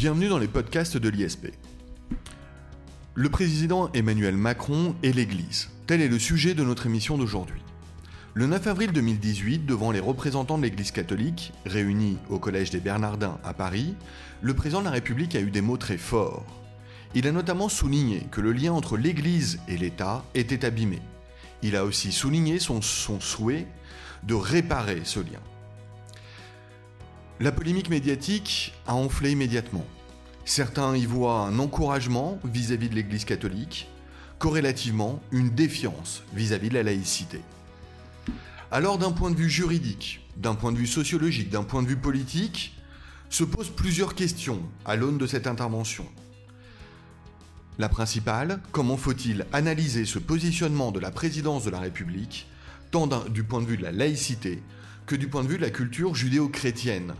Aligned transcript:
Bienvenue 0.00 0.30
dans 0.30 0.38
les 0.38 0.48
podcasts 0.48 0.96
de 0.96 1.10
l'ISP. 1.10 1.48
Le 3.14 3.28
président 3.28 3.92
Emmanuel 3.92 4.34
Macron 4.34 4.94
et 5.02 5.12
l'Église. 5.12 5.68
Tel 5.86 6.00
est 6.00 6.08
le 6.08 6.18
sujet 6.18 6.54
de 6.54 6.64
notre 6.64 6.86
émission 6.86 7.18
d'aujourd'hui. 7.18 7.60
Le 8.32 8.46
9 8.46 8.66
avril 8.68 8.92
2018, 8.92 9.66
devant 9.66 9.90
les 9.90 10.00
représentants 10.00 10.56
de 10.56 10.62
l'Église 10.62 10.90
catholique, 10.90 11.52
réunis 11.66 12.16
au 12.30 12.38
Collège 12.38 12.70
des 12.70 12.80
Bernardins 12.80 13.38
à 13.44 13.52
Paris, 13.52 13.94
le 14.40 14.54
président 14.54 14.80
de 14.80 14.86
la 14.86 14.92
République 14.92 15.34
a 15.36 15.40
eu 15.40 15.50
des 15.50 15.60
mots 15.60 15.76
très 15.76 15.98
forts. 15.98 16.46
Il 17.14 17.26
a 17.26 17.32
notamment 17.32 17.68
souligné 17.68 18.26
que 18.30 18.40
le 18.40 18.52
lien 18.52 18.72
entre 18.72 18.96
l'Église 18.96 19.60
et 19.68 19.76
l'État 19.76 20.24
était 20.34 20.64
abîmé. 20.64 21.00
Il 21.62 21.76
a 21.76 21.84
aussi 21.84 22.10
souligné 22.10 22.58
son, 22.58 22.80
son 22.80 23.20
souhait 23.20 23.66
de 24.22 24.32
réparer 24.32 25.02
ce 25.04 25.20
lien. 25.20 25.42
La 27.42 27.52
polémique 27.52 27.88
médiatique 27.88 28.74
a 28.86 28.94
enflé 28.94 29.30
immédiatement. 29.30 29.86
Certains 30.44 30.94
y 30.94 31.06
voient 31.06 31.46
un 31.46 31.58
encouragement 31.58 32.38
vis-à-vis 32.44 32.90
de 32.90 32.94
l'Église 32.94 33.24
catholique, 33.24 33.88
corrélativement 34.38 35.22
une 35.32 35.48
défiance 35.48 36.22
vis-à-vis 36.34 36.68
de 36.68 36.74
la 36.74 36.82
laïcité. 36.82 37.40
Alors 38.70 38.98
d'un 38.98 39.12
point 39.12 39.30
de 39.30 39.36
vue 39.36 39.48
juridique, 39.48 40.20
d'un 40.36 40.54
point 40.54 40.70
de 40.70 40.76
vue 40.76 40.86
sociologique, 40.86 41.48
d'un 41.48 41.62
point 41.62 41.82
de 41.82 41.88
vue 41.88 41.96
politique, 41.96 42.76
se 43.30 43.44
posent 43.44 43.70
plusieurs 43.70 44.14
questions 44.14 44.60
à 44.84 44.94
l'aune 44.94 45.16
de 45.16 45.26
cette 45.26 45.46
intervention. 45.46 46.04
La 47.78 47.88
principale, 47.88 48.60
comment 48.70 48.98
faut-il 48.98 49.46
analyser 49.54 50.04
ce 50.04 50.18
positionnement 50.18 50.92
de 50.92 51.00
la 51.00 51.10
présidence 51.10 51.64
de 51.64 51.70
la 51.70 51.80
République, 51.80 52.46
tant 52.90 53.06
du 53.06 53.44
point 53.44 53.62
de 53.62 53.66
vue 53.66 53.78
de 53.78 53.82
la 53.82 53.92
laïcité 53.92 54.62
que 55.06 55.16
du 55.16 55.28
point 55.28 55.42
de 55.42 55.48
vue 55.48 55.56
de 55.56 55.62
la 55.62 55.70
culture 55.70 56.14
judéo-chrétienne, 56.14 57.14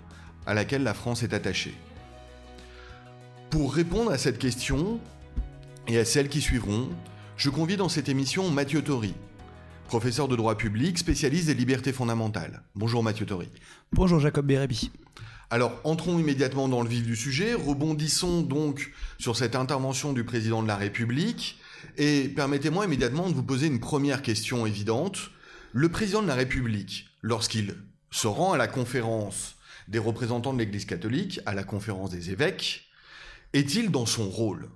à 0.47 0.55
laquelle 0.55 0.83
la 0.83 0.95
France 0.95 1.23
est 1.23 1.35
attachée. 1.35 1.75
Pour 3.51 3.75
répondre 3.75 4.11
à 4.11 4.19
cette 4.19 4.39
question 4.39 5.01
et 5.89 5.99
à 5.99 6.05
celles 6.05 6.29
qui 6.29 6.41
suivront, 6.41 6.89
je 7.37 7.51
convie 7.51 7.77
dans 7.77 7.89
cette 7.89 8.09
émission 8.09 8.51
Mathieu 8.51 8.83
Tori, 8.83 9.15
professeur 9.89 10.29
de 10.29 10.37
droit 10.37 10.57
public, 10.57 10.99
spécialiste 10.99 11.47
des 11.47 11.55
libertés 11.55 11.93
fondamentales. 11.93 12.63
Bonjour 12.75 13.03
Mathieu 13.03 13.27
Tori. 13.27 13.49
Bonjour 13.93 14.21
Jacob 14.21 14.47
Bérébi. 14.47 14.91
Alors, 15.53 15.73
entrons 15.83 16.21
immédiatement 16.21 16.69
dans 16.69 16.81
le 16.81 16.89
vif 16.89 17.05
du 17.05 17.17
sujet, 17.17 17.55
rebondissons 17.55 18.43
donc 18.43 18.93
sur 19.19 19.37
cette 19.37 19.57
intervention 19.57 20.13
du 20.13 20.23
président 20.23 20.63
de 20.63 20.69
la 20.69 20.77
République, 20.77 21.59
et 21.97 22.29
permettez-moi 22.29 22.85
immédiatement 22.85 23.29
de 23.29 23.35
vous 23.35 23.43
poser 23.43 23.67
une 23.67 23.81
première 23.81 24.23
question 24.23 24.65
évidente. 24.65 25.33
Le 25.73 25.89
président 25.89 26.23
de 26.23 26.29
la 26.29 26.37
République, 26.37 27.09
lorsqu'il 27.21 27.75
se 28.13 28.29
rend 28.29 28.53
à 28.53 28.59
la 28.59 28.69
conférence 28.69 29.57
des 29.89 29.99
représentants 29.99 30.53
de 30.53 30.59
l'Église 30.59 30.85
catholique 30.85 31.41
à 31.47 31.55
la 31.55 31.65
conférence 31.65 32.11
des 32.11 32.31
évêques, 32.31 32.87
est-il 33.53 33.91
dans 33.91 34.07
son 34.07 34.29
rôle? 34.29 34.69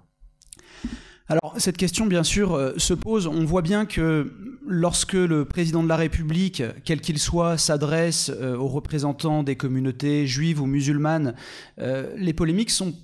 Alors 1.29 1.55
cette 1.57 1.79
question 1.79 2.05
bien 2.05 2.23
sûr 2.23 2.53
euh, 2.53 2.75
se 2.77 2.93
pose, 2.93 3.27
on 3.27 3.45
voit 3.47 3.63
bien 3.63 3.87
que 3.87 4.31
lorsque 4.67 5.15
le 5.15 5.47
président 5.47 5.83
de 5.83 5.89
la 5.89 5.97
République, 5.97 6.63
quel 6.85 7.01
qu'il 7.01 7.19
soit, 7.19 7.57
s'adresse 7.57 8.31
euh, 8.35 8.57
aux 8.57 8.69
représentants 8.69 9.43
des 9.43 9.57
communautés 9.57 10.27
juives 10.27 10.61
ou 10.61 10.67
musulmanes, 10.67 11.35
euh, 11.79 12.13
les 12.19 12.35
polémiques 12.35 12.71
sont 12.71 12.95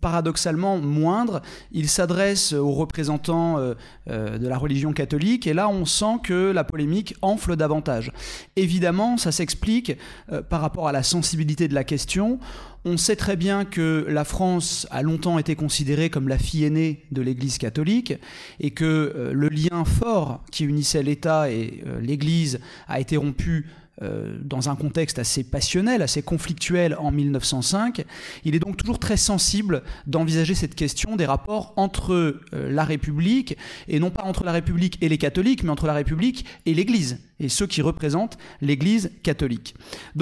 paradoxalement 0.00 0.78
moindre. 0.78 1.42
Il 1.72 1.88
s'adresse 1.88 2.52
aux 2.52 2.72
représentants 2.72 3.58
euh, 3.58 3.74
euh, 4.08 4.38
de 4.38 4.48
la 4.48 4.58
religion 4.58 4.92
catholique 4.92 5.46
et 5.46 5.54
là 5.54 5.68
on 5.68 5.84
sent 5.84 6.18
que 6.22 6.50
la 6.50 6.64
polémique 6.64 7.14
enfle 7.22 7.56
davantage. 7.56 8.12
Évidemment, 8.56 9.16
ça 9.16 9.32
s'explique 9.32 9.96
euh, 10.32 10.42
par 10.42 10.60
rapport 10.60 10.88
à 10.88 10.92
la 10.92 11.02
sensibilité 11.02 11.68
de 11.68 11.74
la 11.74 11.84
question. 11.84 12.38
On 12.84 12.98
sait 12.98 13.16
très 13.16 13.36
bien 13.36 13.64
que 13.64 14.04
la 14.08 14.24
France 14.24 14.86
a 14.90 15.02
longtemps 15.02 15.38
été 15.38 15.56
considérée 15.56 16.10
comme 16.10 16.28
la 16.28 16.36
fille 16.36 16.64
aînée 16.64 17.04
de 17.12 17.22
l'Église 17.22 17.56
catholique 17.56 18.12
et 18.60 18.72
que 18.72 19.30
le 19.32 19.48
lien 19.48 19.86
fort 19.86 20.44
qui 20.52 20.64
unissait 20.64 21.02
l'État 21.02 21.50
et 21.50 21.82
l'Église 22.02 22.60
a 22.86 23.00
été 23.00 23.16
rompu 23.16 23.70
euh, 24.02 24.36
dans 24.42 24.68
un 24.68 24.74
contexte 24.74 25.20
assez 25.20 25.44
passionnel, 25.44 26.02
assez 26.02 26.20
conflictuel 26.20 26.96
en 26.98 27.12
1905. 27.12 28.04
Il 28.44 28.56
est 28.56 28.58
donc 28.58 28.76
toujours 28.76 28.98
très 28.98 29.16
sensible 29.16 29.84
d'envisager 30.08 30.56
cette 30.56 30.74
question 30.74 31.14
des 31.14 31.26
rapports 31.26 31.74
entre 31.76 32.12
euh, 32.12 32.42
la 32.52 32.82
République, 32.82 33.56
et 33.86 34.00
non 34.00 34.10
pas 34.10 34.24
entre 34.24 34.42
la 34.42 34.50
République 34.50 34.98
et 35.00 35.08
les 35.08 35.16
catholiques, 35.16 35.62
mais 35.62 35.70
entre 35.70 35.86
la 35.86 35.92
République 35.92 36.44
et 36.66 36.74
l'Église, 36.74 37.20
et 37.38 37.48
ceux 37.48 37.68
qui 37.68 37.82
représentent 37.82 38.36
l'Église 38.60 39.12
catholique. 39.22 39.76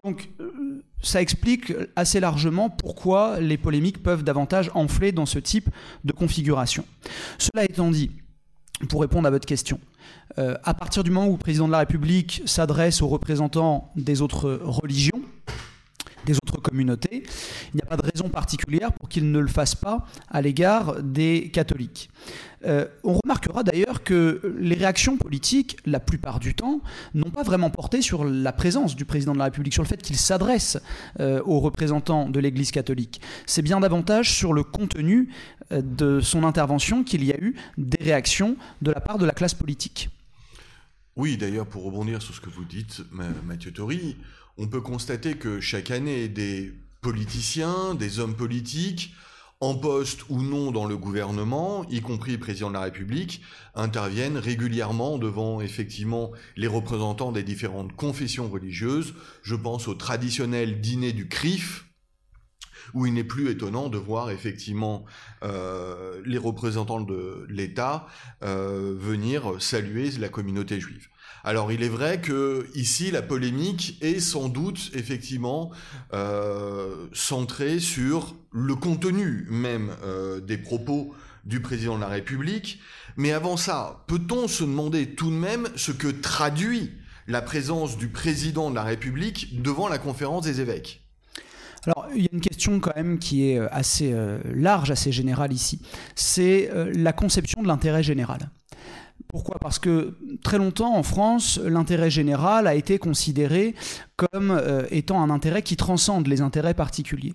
Donc, 0.05 0.29
euh, 0.41 0.83
ça 1.03 1.23
explique 1.23 1.73
assez 1.97 2.21
largement 2.21 2.69
pourquoi 2.69 3.41
les 3.41 3.57
polémiques 3.57 4.03
peuvent 4.03 4.23
davantage 4.23 4.71
enfler 4.75 5.13
dans 5.13 5.27
ce 5.27 5.39
type 5.39 5.71
de 6.05 6.13
configuration. 6.13 6.85
Cela 7.39 7.65
étant 7.65 7.91
dit, 7.91 8.11
pour 8.89 9.01
répondre 9.01 9.27
à 9.29 9.31
votre 9.31 9.47
question, 9.47 9.79
euh, 10.39 10.57
à 10.65 10.75
partir 10.75 11.05
du 11.05 11.11
moment 11.11 11.29
où 11.29 11.33
le 11.33 11.39
président 11.39 11.67
de 11.67 11.73
la 11.73 11.79
République 11.79 12.43
s'adresse 12.47 13.03
aux 13.03 13.09
représentants 13.09 13.93
des 13.97 14.23
autres 14.23 14.61
religions, 14.63 15.22
des 16.27 16.35
autres 16.35 16.61
communautés, 16.61 17.23
il 17.73 17.77
n'y 17.77 17.83
a 17.83 17.87
pas 17.87 17.97
de 17.97 18.03
raison 18.03 18.29
particulière 18.29 18.93
pour 18.93 19.09
qu'il 19.09 19.31
ne 19.31 19.39
le 19.39 19.49
fasse 19.49 19.75
pas 19.75 20.07
à 20.31 20.41
l'égard 20.43 21.03
des 21.03 21.51
catholiques. 21.53 22.11
Euh, 22.65 22.87
on 23.03 23.19
remarquera 23.25 23.65
d'ailleurs 23.65 24.05
que 24.05 24.55
les 24.59 24.77
réactions 24.77 25.17
politiques, 25.17 25.79
la 25.85 25.99
plupart 25.99 26.39
du 26.39 26.55
temps, 26.55 26.81
n'ont 27.15 27.31
pas 27.31 27.43
vraiment 27.43 27.71
porté 27.71 28.03
sur 28.03 28.25
la 28.25 28.53
présence 28.53 28.95
du 28.95 29.05
président 29.05 29.33
de 29.33 29.39
la 29.39 29.45
République, 29.45 29.73
sur 29.73 29.83
le 29.83 29.89
fait 29.89 30.01
qu'il 30.01 30.17
s'adresse 30.17 30.79
euh, 31.19 31.43
aux 31.45 31.59
représentants 31.59 32.29
de 32.29 32.39
l'Église 32.39 32.71
catholique. 32.71 33.21
C'est 33.47 33.63
bien 33.63 33.81
davantage 33.81 34.33
sur 34.33 34.53
le 34.53 34.63
contenu 34.63 35.31
de 35.71 36.21
son 36.21 36.45
intervention 36.45 37.03
qu'il 37.03 37.25
y 37.25 37.33
a 37.33 37.39
eu 37.39 37.57
des 37.79 38.03
réactions 38.03 38.57
de 38.83 38.91
la 38.91 39.01
part 39.01 39.19
de 39.19 39.25
la 39.25 39.33
classe 39.33 39.55
politique. 39.55 40.11
Oui, 41.17 41.37
d'ailleurs, 41.37 41.67
pour 41.67 41.85
rebondir 41.85 42.23
sur 42.23 42.35
ce 42.35 42.41
que 42.41 42.49
vous 42.49 42.65
dites, 42.65 43.03
Mathieu 43.45 43.71
Tori, 43.71 44.17
on 44.59 44.67
peut 44.67 44.81
constater 44.81 45.35
que 45.35 45.61
chaque 45.61 45.91
année, 45.91 46.29
des 46.29 46.73
politiciens, 47.01 47.95
des 47.95 48.19
hommes 48.19 48.37
politiques, 48.37 49.15
en 49.63 49.77
poste 49.77 50.29
ou 50.29 50.43
non 50.43 50.73
dans 50.73 50.87
le 50.87 50.97
gouvernement, 50.97 51.87
y 51.89 52.01
compris 52.01 52.37
président 52.37 52.69
de 52.69 52.75
la 52.75 52.81
République, 52.81 53.43
interviennent 53.77 54.37
régulièrement 54.37 55.19
devant 55.19 55.61
effectivement 55.61 56.33
les 56.57 56.67
représentants 56.67 57.31
des 57.31 57.45
différentes 57.45 57.95
confessions 57.95 58.49
religieuses. 58.49 59.15
Je 59.45 59.55
pense 59.55 59.87
au 59.87 59.95
traditionnel 59.95 60.81
dîner 60.81 61.13
du 61.13 61.29
CRIF, 61.29 61.85
où 62.93 63.07
il 63.07 63.15
n'est 63.15 63.23
plus 63.23 63.51
étonnant 63.51 63.89
de 63.89 63.99
voir 63.99 64.31
effectivement 64.31 65.05
euh, 65.45 66.21
les 66.27 66.39
représentants 66.39 67.01
de 67.01 67.47
l'État 67.49 68.09
euh, 68.43 68.97
venir 68.99 69.63
saluer 69.63 70.11
la 70.19 70.29
communauté 70.29 70.81
juive. 70.81 71.07
Alors 71.45 71.73
il 71.73 71.83
est 71.83 71.89
vrai 71.89 72.21
que 72.21 72.67
ici 72.75 73.11
la 73.11 73.23
polémique 73.23 73.99
est 74.01 74.21
sans 74.21 74.49
doute 74.49 74.91
effectivement 74.95 75.71
euh, 76.13 77.09
centrée 77.13 77.81
sur 77.81 78.37
le 78.53 78.75
contenu 78.75 79.47
même 79.51 79.91
des 80.47 80.59
propos 80.59 81.15
du 81.45 81.61
président 81.61 81.97
de 81.97 82.03
la 82.03 82.09
République. 82.09 82.81
Mais 83.17 83.33
avant 83.33 83.57
ça, 83.57 84.05
peut-on 84.07 84.47
se 84.47 84.65
demander 84.65 85.15
tout 85.15 85.31
de 85.31 85.37
même 85.37 85.69
ce 85.75 85.93
que 85.93 86.09
traduit 86.09 86.93
la 87.27 87.43
présence 87.43 87.97
du 87.97 88.09
président 88.09 88.71
de 88.71 88.75
la 88.75 88.83
République 88.83 89.63
devant 89.63 89.89
la 89.89 89.99
conférence 89.99 90.45
des 90.45 90.61
évêques? 90.61 91.03
Alors, 91.85 92.07
il 92.15 92.23
y 92.23 92.27
a 92.27 92.29
une 92.33 92.41
question 92.41 92.79
quand 92.79 92.95
même 92.95 93.19
qui 93.19 93.51
est 93.51 93.59
euh, 93.59 93.67
assez 93.73 94.13
euh, 94.13 94.39
large, 94.55 94.91
assez 94.91 95.11
générale 95.11 95.53
ici. 95.53 95.81
C'est 96.15 96.71
euh, 96.71 96.93
la 96.95 97.13
conception 97.13 97.61
de 97.61 97.67
l'intérêt 97.67 98.05
général. 98.05 98.51
Pourquoi? 99.33 99.59
Parce 99.59 99.79
que 99.79 100.15
très 100.45 100.59
longtemps 100.59 100.95
en 100.95 101.03
France, 101.03 101.59
l'intérêt 101.59 102.11
général 102.11 102.67
a 102.67 102.75
été 102.75 102.99
considéré 102.99 103.75
comme 104.17 104.61
étant 104.91 105.23
un 105.23 105.31
intérêt 105.31 105.63
qui 105.63 105.75
transcende 105.75 106.27
les 106.27 106.43
intérêts 106.43 106.75
particuliers. 106.75 107.33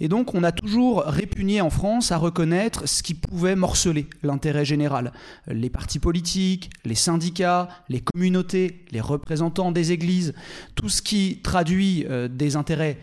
Et 0.00 0.08
donc 0.08 0.34
on 0.34 0.42
a 0.42 0.52
toujours 0.52 1.02
répugné 1.02 1.60
en 1.60 1.68
France 1.68 2.12
à 2.12 2.16
reconnaître 2.16 2.88
ce 2.88 3.02
qui 3.02 3.12
pouvait 3.12 3.56
morceler 3.56 4.06
l'intérêt 4.22 4.64
général. 4.64 5.12
Les 5.46 5.68
partis 5.68 5.98
politiques, 5.98 6.70
les 6.86 6.94
syndicats, 6.94 7.68
les 7.90 8.00
communautés, 8.00 8.86
les 8.90 9.02
représentants 9.02 9.70
des 9.70 9.92
églises, 9.92 10.32
tout 10.74 10.88
ce 10.88 11.02
qui 11.02 11.40
traduit 11.42 12.06
des 12.30 12.56
intérêts 12.56 12.98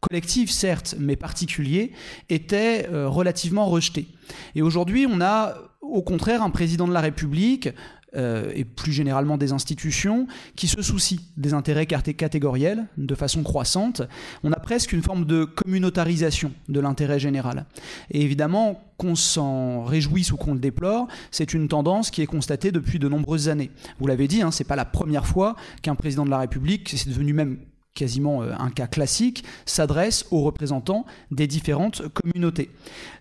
collectif 0.00 0.50
certes, 0.50 0.94
mais 0.98 1.16
particulier, 1.16 1.92
était 2.28 2.88
euh, 2.90 3.08
relativement 3.08 3.66
rejeté. 3.66 4.08
Et 4.54 4.62
aujourd'hui, 4.62 5.06
on 5.08 5.20
a 5.20 5.54
au 5.80 6.02
contraire 6.02 6.42
un 6.42 6.50
président 6.50 6.86
de 6.86 6.92
la 6.92 7.00
République 7.00 7.70
euh, 8.16 8.50
et 8.56 8.64
plus 8.64 8.92
généralement 8.92 9.36
des 9.36 9.52
institutions 9.52 10.26
qui 10.56 10.66
se 10.66 10.82
soucient 10.82 11.20
des 11.36 11.54
intérêts 11.54 11.86
catégoriels 11.86 12.86
de 12.96 13.14
façon 13.14 13.44
croissante. 13.44 14.02
On 14.42 14.50
a 14.52 14.58
presque 14.58 14.92
une 14.92 15.02
forme 15.02 15.26
de 15.26 15.44
communautarisation 15.44 16.52
de 16.68 16.80
l'intérêt 16.80 17.20
général. 17.20 17.66
Et 18.10 18.22
évidemment, 18.22 18.82
qu'on 18.96 19.14
s'en 19.14 19.84
réjouisse 19.84 20.32
ou 20.32 20.36
qu'on 20.36 20.54
le 20.54 20.60
déplore, 20.60 21.06
c'est 21.30 21.54
une 21.54 21.68
tendance 21.68 22.10
qui 22.10 22.20
est 22.20 22.26
constatée 22.26 22.72
depuis 22.72 22.98
de 22.98 23.08
nombreuses 23.08 23.48
années. 23.48 23.70
Vous 24.00 24.08
l'avez 24.08 24.26
dit, 24.26 24.42
hein, 24.42 24.50
c'est 24.50 24.64
pas 24.64 24.76
la 24.76 24.84
première 24.84 25.26
fois 25.26 25.54
qu'un 25.82 25.94
président 25.94 26.24
de 26.24 26.30
la 26.30 26.38
République, 26.38 26.92
c'est 26.96 27.08
devenu 27.08 27.32
même 27.32 27.58
quasiment 27.94 28.42
euh, 28.42 28.52
un 28.58 28.70
cas 28.70 28.86
classique, 28.86 29.44
s'adresse 29.66 30.26
aux 30.30 30.42
représentants 30.42 31.04
des 31.30 31.46
différentes 31.46 32.02
communautés. 32.08 32.70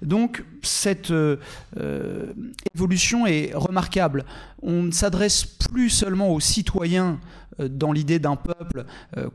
Donc 0.01 0.43
cette 0.61 1.11
euh, 1.11 1.37
euh, 1.77 2.33
évolution 2.75 3.25
est 3.25 3.51
remarquable. 3.53 4.25
On 4.61 4.83
ne 4.83 4.91
s'adresse 4.91 5.45
plus 5.45 5.89
seulement 5.89 6.29
aux 6.33 6.39
citoyens 6.39 7.19
dans 7.59 7.91
l'idée 7.91 8.19
d'un 8.19 8.37
peuple 8.37 8.85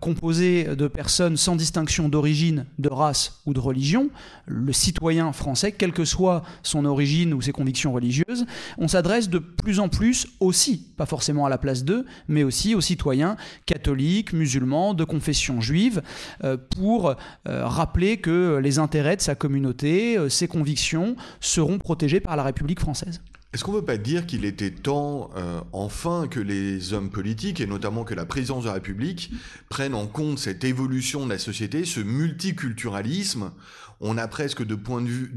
composé 0.01 0.65
de 0.65 0.89
personnes 0.89 1.37
sans 1.37 1.57
distinction 1.57 2.09
d'origine, 2.09 2.65
de 2.79 2.89
race 2.89 3.41
ou 3.45 3.53
de 3.53 3.61
religion, 3.61 4.09
le 4.47 4.73
citoyen 4.73 5.33
français, 5.33 5.73
quelle 5.73 5.93
que 5.93 6.05
soit 6.05 6.43
son 6.63 6.85
origine 6.85 7.35
ou 7.35 7.43
ses 7.43 7.53
convictions 7.53 7.93
religieuses, 7.93 8.47
on 8.79 8.89
s'adresse 8.89 9.29
de 9.29 9.39
plus 9.39 9.81
en 9.81 9.89
plus 9.89 10.27
aussi, 10.41 10.87
pas 10.97 11.07
forcément 11.07 11.47
à 11.47 11.49
la 11.49 11.59
place 11.59 11.85
d'eux, 11.85 12.05
mais 12.29 12.43
aussi 12.43 12.75
aux 12.75 12.81
citoyens 12.81 13.37
catholiques, 13.67 14.33
musulmans, 14.33 14.95
de 14.95 15.05
confession 15.05 15.61
juive, 15.61 16.03
euh, 16.43 16.57
pour 16.57 17.11
euh, 17.11 17.67
rappeler 17.67 18.19
que 18.19 18.59
les 18.63 18.79
intérêts 18.79 19.17
de 19.17 19.23
sa 19.23 19.35
communauté, 19.35 20.19
euh, 20.19 20.29
ses 20.29 20.49
convictions 20.49 21.17
seront 21.41 21.79
protégés 21.79 22.21
par 22.21 22.37
la 22.37 22.43
République 22.43 22.81
française. 22.81 23.21
Est-ce 23.55 23.63
qu'on 23.63 23.71
ne 23.71 23.79
peut 23.79 23.85
pas 23.85 23.99
dire 23.99 24.27
qu'il 24.27 24.45
était 24.45 24.73
temps, 24.73 25.31
enfin, 25.71 26.27
que 26.29 26.41
les 26.41 26.93
hommes 26.93 27.09
politiques, 27.09 27.61
et 27.61 27.69
notamment 27.69 28.03
que 28.03 28.13
la 28.13 28.27
présidence 28.27 28.65
de 28.65 28.69
la 28.69 28.75
République, 28.75 29.31
prennent 29.69 29.95
en 29.95 30.09
compte 30.09 30.41
cette 30.41 30.65
évolution 30.65 31.25
de 31.25 31.31
la 31.31 31.39
société, 31.39 31.85
ce 31.85 32.01
multiculturalisme 32.01 33.53
on 34.01 34.19
a 34.19 34.29
presque 34.29 34.65
de, 34.65 34.77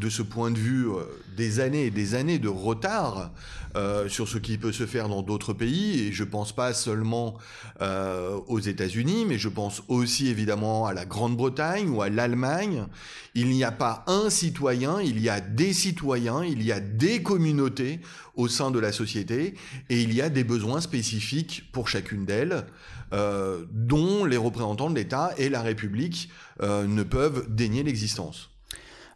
ce 0.09 0.21
point 0.21 0.51
de 0.51 0.57
vue 0.57 0.89
euh, 0.89 1.03
des 1.35 1.59
années 1.59 1.85
et 1.85 1.91
des 1.91 2.15
années 2.15 2.39
de 2.39 2.47
retard 2.47 3.31
euh, 3.75 4.09
sur 4.09 4.27
ce 4.27 4.37
qui 4.37 4.57
peut 4.57 4.71
se 4.71 4.85
faire 4.85 5.09
dans 5.09 5.21
d'autres 5.21 5.53
pays. 5.53 6.01
Et 6.01 6.11
je 6.11 6.23
pense 6.23 6.51
pas 6.53 6.73
seulement 6.73 7.37
euh, 7.81 8.37
aux 8.47 8.59
États-Unis, 8.59 9.25
mais 9.27 9.37
je 9.37 9.49
pense 9.49 9.83
aussi 9.87 10.27
évidemment 10.27 10.85
à 10.85 10.93
la 10.93 11.05
Grande-Bretagne 11.05 11.89
ou 11.89 12.01
à 12.01 12.09
l'Allemagne. 12.09 12.87
Il 13.35 13.49
n'y 13.49 13.63
a 13.63 13.71
pas 13.71 14.03
un 14.07 14.29
citoyen, 14.29 14.99
il 15.01 15.21
y 15.21 15.29
a 15.29 15.39
des 15.39 15.73
citoyens, 15.73 16.43
il 16.43 16.63
y 16.63 16.71
a 16.71 16.79
des 16.79 17.21
communautés 17.21 17.99
au 18.35 18.47
sein 18.47 18.71
de 18.71 18.79
la 18.79 18.91
société 18.91 19.55
et 19.89 20.01
il 20.01 20.13
y 20.13 20.21
a 20.21 20.29
des 20.29 20.43
besoins 20.43 20.81
spécifiques 20.81 21.69
pour 21.71 21.87
chacune 21.87 22.25
d'elles. 22.25 22.65
Dont 23.11 24.25
les 24.25 24.37
représentants 24.37 24.89
de 24.89 24.95
l'État 24.95 25.31
et 25.37 25.49
la 25.49 25.61
République 25.61 26.29
ne 26.61 27.03
peuvent 27.03 27.45
dénier 27.49 27.83
l'existence. 27.83 28.49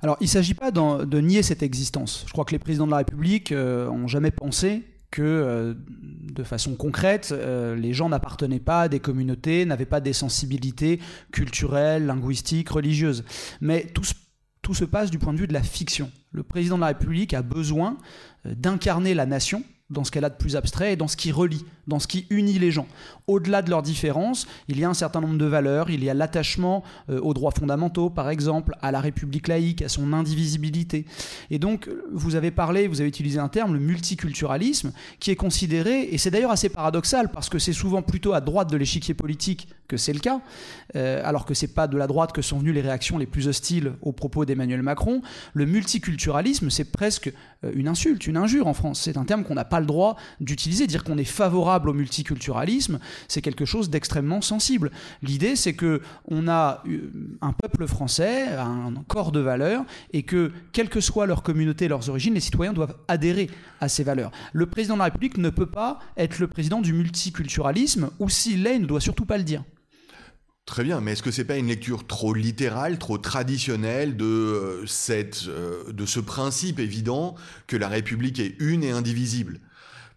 Alors, 0.03 0.17
il 0.19 0.23
ne 0.23 0.29
s'agit 0.29 0.55
pas 0.55 0.71
de 0.71 1.19
nier 1.19 1.43
cette 1.43 1.61
existence. 1.61 2.23
Je 2.27 2.31
crois 2.31 2.45
que 2.45 2.51
les 2.51 2.59
présidents 2.59 2.87
de 2.87 2.91
la 2.91 2.97
République 2.97 3.51
n'ont 3.51 3.57
euh, 3.57 4.07
jamais 4.07 4.31
pensé 4.31 4.83
que, 5.11 5.21
euh, 5.21 5.73
de 5.77 6.43
façon 6.43 6.75
concrète, 6.75 7.29
euh, 7.31 7.75
les 7.75 7.93
gens 7.93 8.09
n'appartenaient 8.09 8.59
pas 8.59 8.83
à 8.83 8.87
des 8.87 8.99
communautés, 8.99 9.65
n'avaient 9.65 9.85
pas 9.85 9.99
des 9.99 10.13
sensibilités 10.13 10.99
culturelles, 11.31 12.05
linguistiques, 12.05 12.69
religieuses. 12.69 13.23
Mais 13.59 13.87
tout 14.63 14.73
se 14.73 14.85
passe 14.85 15.11
du 15.11 15.19
point 15.19 15.33
de 15.33 15.39
vue 15.39 15.47
de 15.47 15.53
la 15.53 15.63
fiction. 15.63 16.09
Le 16.31 16.43
président 16.43 16.77
de 16.77 16.81
la 16.81 16.87
République 16.87 17.33
a 17.33 17.41
besoin 17.41 17.97
d'incarner 18.45 19.13
la 19.13 19.25
nation 19.25 19.63
dans 19.91 20.03
ce 20.03 20.11
qu'elle 20.11 20.25
a 20.25 20.29
de 20.29 20.35
plus 20.35 20.55
abstrait 20.55 20.93
et 20.93 20.95
dans 20.95 21.07
ce 21.07 21.17
qui 21.17 21.31
relie, 21.31 21.65
dans 21.87 21.99
ce 21.99 22.07
qui 22.07 22.25
unit 22.29 22.57
les 22.57 22.71
gens. 22.71 22.87
Au-delà 23.27 23.61
de 23.61 23.69
leurs 23.69 23.81
différences, 23.81 24.47
il 24.67 24.79
y 24.79 24.83
a 24.83 24.89
un 24.89 24.93
certain 24.93 25.21
nombre 25.21 25.37
de 25.37 25.45
valeurs, 25.45 25.89
il 25.89 26.03
y 26.03 26.09
a 26.09 26.13
l'attachement 26.13 26.83
euh, 27.09 27.19
aux 27.19 27.33
droits 27.33 27.51
fondamentaux, 27.51 28.09
par 28.09 28.29
exemple, 28.29 28.75
à 28.81 28.91
la 28.91 29.01
République 29.01 29.47
laïque, 29.47 29.81
à 29.81 29.89
son 29.89 30.13
indivisibilité. 30.13 31.05
Et 31.49 31.59
donc, 31.59 31.89
vous 32.11 32.35
avez 32.35 32.51
parlé, 32.51 32.87
vous 32.87 33.01
avez 33.01 33.09
utilisé 33.09 33.39
un 33.39 33.49
terme, 33.49 33.73
le 33.73 33.79
multiculturalisme, 33.79 34.91
qui 35.19 35.31
est 35.31 35.35
considéré, 35.35 36.09
et 36.11 36.17
c'est 36.17 36.31
d'ailleurs 36.31 36.51
assez 36.51 36.69
paradoxal, 36.69 37.29
parce 37.29 37.49
que 37.49 37.59
c'est 37.59 37.73
souvent 37.73 38.01
plutôt 38.01 38.33
à 38.33 38.41
droite 38.41 38.71
de 38.71 38.77
l'échiquier 38.77 39.13
politique 39.13 39.67
que 39.91 39.97
c'est 39.97 40.13
le 40.13 40.19
cas, 40.19 40.39
euh, 40.95 41.21
alors 41.25 41.45
que 41.45 41.53
c'est 41.53 41.73
pas 41.73 41.87
de 41.87 41.97
la 41.97 42.07
droite 42.07 42.31
que 42.31 42.41
sont 42.41 42.59
venues 42.59 42.71
les 42.71 42.79
réactions 42.79 43.17
les 43.17 43.25
plus 43.25 43.49
hostiles 43.49 43.91
aux 44.01 44.13
propos 44.13 44.45
d'Emmanuel 44.45 44.81
Macron. 44.81 45.21
Le 45.53 45.65
multiculturalisme, 45.65 46.69
c'est 46.69 46.93
presque 46.93 47.31
euh, 47.65 47.71
une 47.75 47.89
insulte, 47.89 48.25
une 48.25 48.37
injure 48.37 48.67
en 48.67 48.73
France. 48.73 49.01
C'est 49.01 49.17
un 49.17 49.25
terme 49.25 49.43
qu'on 49.43 49.55
n'a 49.55 49.65
pas 49.65 49.80
le 49.81 49.85
droit 49.85 50.15
d'utiliser. 50.39 50.87
Dire 50.87 51.03
qu'on 51.03 51.17
est 51.17 51.23
favorable 51.25 51.89
au 51.89 51.93
multiculturalisme, 51.93 52.99
c'est 53.27 53.41
quelque 53.41 53.65
chose 53.65 53.89
d'extrêmement 53.89 54.41
sensible. 54.41 54.91
L'idée, 55.21 55.55
c'est 55.55 55.73
que 55.73 56.01
on 56.25 56.47
a 56.47 56.83
euh, 56.87 57.11
un 57.41 57.51
peuple 57.51 57.87
français, 57.87 58.47
un 58.53 58.93
corps 59.07 59.31
de 59.31 59.41
valeurs, 59.41 59.83
et 60.13 60.23
que, 60.23 60.51
quelle 60.71 60.89
que 60.89 61.01
soit 61.01 61.25
leur 61.25 61.43
communauté, 61.43 61.87
leurs 61.87 62.09
origines, 62.09 62.33
les 62.33 62.39
citoyens 62.39 62.73
doivent 62.73 62.95
adhérer 63.07 63.49
à 63.79 63.89
ces 63.89 64.03
valeurs. 64.03 64.31
Le 64.53 64.65
président 64.65 64.93
de 64.95 64.99
la 64.99 65.05
République 65.05 65.37
ne 65.37 65.49
peut 65.49 65.65
pas 65.65 65.99
être 66.17 66.39
le 66.39 66.47
président 66.47 66.81
du 66.81 66.93
multiculturalisme, 66.93 68.11
ou 68.19 68.29
s'il 68.29 68.63
l'est, 68.63 68.75
il 68.75 68.83
ne 68.83 68.87
doit 68.87 69.01
surtout 69.01 69.25
pas 69.25 69.37
le 69.37 69.43
dire. 69.43 69.63
Très 70.65 70.83
bien, 70.83 71.01
mais 71.01 71.13
est-ce 71.13 71.23
que 71.23 71.31
c'est 71.31 71.43
pas 71.43 71.57
une 71.57 71.67
lecture 71.67 72.05
trop 72.05 72.33
littérale, 72.33 72.99
trop 72.99 73.17
traditionnelle 73.17 74.15
de, 74.15 74.25
euh, 74.25 74.85
cette, 74.85 75.45
euh, 75.47 75.91
de 75.91 76.05
ce 76.05 76.19
principe 76.19 76.79
évident 76.79 77.35
que 77.67 77.75
la 77.75 77.89
République 77.89 78.39
est 78.39 78.55
une 78.59 78.83
et 78.83 78.91
indivisible? 78.91 79.59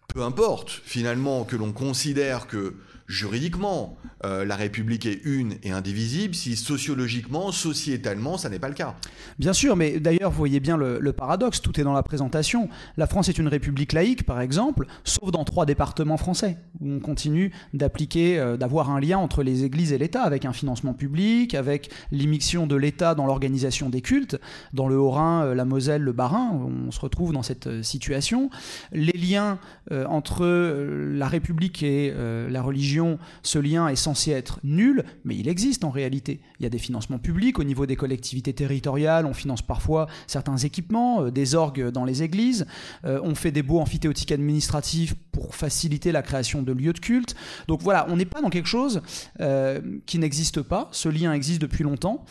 Peu 0.07 0.21
importe, 0.21 0.69
finalement, 0.69 1.43
que 1.43 1.55
l'on 1.55 1.71
considère 1.71 2.47
que 2.47 2.75
juridiquement, 3.07 3.97
euh, 4.23 4.45
la 4.45 4.55
République 4.55 5.05
est 5.05 5.21
une 5.25 5.55
et 5.63 5.71
indivisible, 5.71 6.33
si 6.33 6.55
sociologiquement, 6.55 7.51
sociétalement, 7.51 8.37
ça 8.37 8.49
n'est 8.49 8.59
pas 8.59 8.69
le 8.69 8.73
cas. 8.73 8.95
Bien 9.37 9.53
sûr, 9.53 9.75
mais 9.75 9.99
d'ailleurs, 9.99 10.31
vous 10.31 10.37
voyez 10.37 10.59
bien 10.59 10.75
le, 10.77 11.13
paradoxe, 11.13 11.61
tout 11.61 11.79
est 11.79 11.83
dans 11.83 11.93
la 11.93 12.03
présentation. 12.03 12.67
La 12.97 13.07
France 13.07 13.29
est 13.29 13.37
une 13.37 13.47
république 13.47 13.93
laïque, 13.93 14.25
par 14.25 14.41
exemple, 14.41 14.87
sauf 15.03 15.31
dans 15.31 15.43
trois 15.43 15.65
départements 15.65 16.17
français, 16.17 16.57
où 16.81 16.89
on 16.89 16.99
continue 16.99 17.51
d'appliquer, 17.73 18.39
euh, 18.39 18.57
d'avoir 18.57 18.89
un 18.89 18.99
lien 18.99 19.17
entre 19.17 19.43
les 19.43 19.63
églises 19.63 19.93
et 19.93 19.97
l'État, 19.97 20.23
avec 20.23 20.45
un 20.45 20.53
financement 20.53 20.93
public, 20.93 21.53
avec 21.53 21.91
l'immixion 22.11 22.65
de 22.65 22.75
l'État 22.75 23.13
dans 23.13 23.27
l'organisation 23.27 23.89
des 23.89 24.01
cultes. 24.01 24.39
Dans 24.73 24.87
le 24.87 24.97
Haut-Rhin, 24.97 25.43
euh, 25.43 25.55
la 25.55 25.65
Moselle, 25.65 26.01
le 26.01 26.11
Bas-Rhin, 26.11 26.59
on 26.87 26.91
se 26.91 26.99
retrouve 26.99 27.33
dans 27.33 27.43
cette 27.43 27.83
situation. 27.83 28.49
Les 28.91 29.17
liens 29.17 29.59
entre 29.91 30.45
la 30.45 31.27
République 31.27 31.83
et 31.83 32.13
la 32.49 32.61
religion 32.61 32.94
ce 33.43 33.59
lien 33.59 33.87
est 33.87 33.95
censé 33.95 34.31
être 34.31 34.59
nul, 34.63 35.03
mais 35.23 35.35
il 35.35 35.47
existe 35.47 35.83
en 35.83 35.89
réalité. 35.89 36.39
Il 36.59 36.63
y 36.63 36.65
a 36.65 36.69
des 36.69 36.77
financements 36.77 37.19
publics 37.19 37.59
au 37.59 37.63
niveau 37.63 37.85
des 37.85 37.95
collectivités 37.95 38.53
territoriales, 38.53 39.25
on 39.25 39.33
finance 39.33 39.61
parfois 39.61 40.07
certains 40.27 40.57
équipements, 40.57 41.23
euh, 41.23 41.31
des 41.31 41.55
orgues 41.55 41.89
dans 41.89 42.05
les 42.05 42.23
églises, 42.23 42.65
euh, 43.05 43.19
on 43.23 43.35
fait 43.35 43.51
des 43.51 43.63
beaux 43.63 43.79
amphithéotiques 43.79 44.31
administratifs 44.31 45.15
pour 45.31 45.55
faciliter 45.55 46.11
la 46.11 46.21
création 46.21 46.61
de 46.61 46.71
lieux 46.71 46.93
de 46.93 46.99
culte. 46.99 47.35
Donc 47.67 47.81
voilà, 47.81 48.05
on 48.09 48.15
n'est 48.15 48.25
pas 48.25 48.41
dans 48.41 48.49
quelque 48.49 48.67
chose 48.67 49.01
euh, 49.41 49.81
qui 50.05 50.19
n'existe 50.19 50.61
pas, 50.61 50.89
ce 50.91 51.09
lien 51.09 51.33
existe 51.33 51.61
depuis 51.61 51.83
longtemps, 51.83 52.25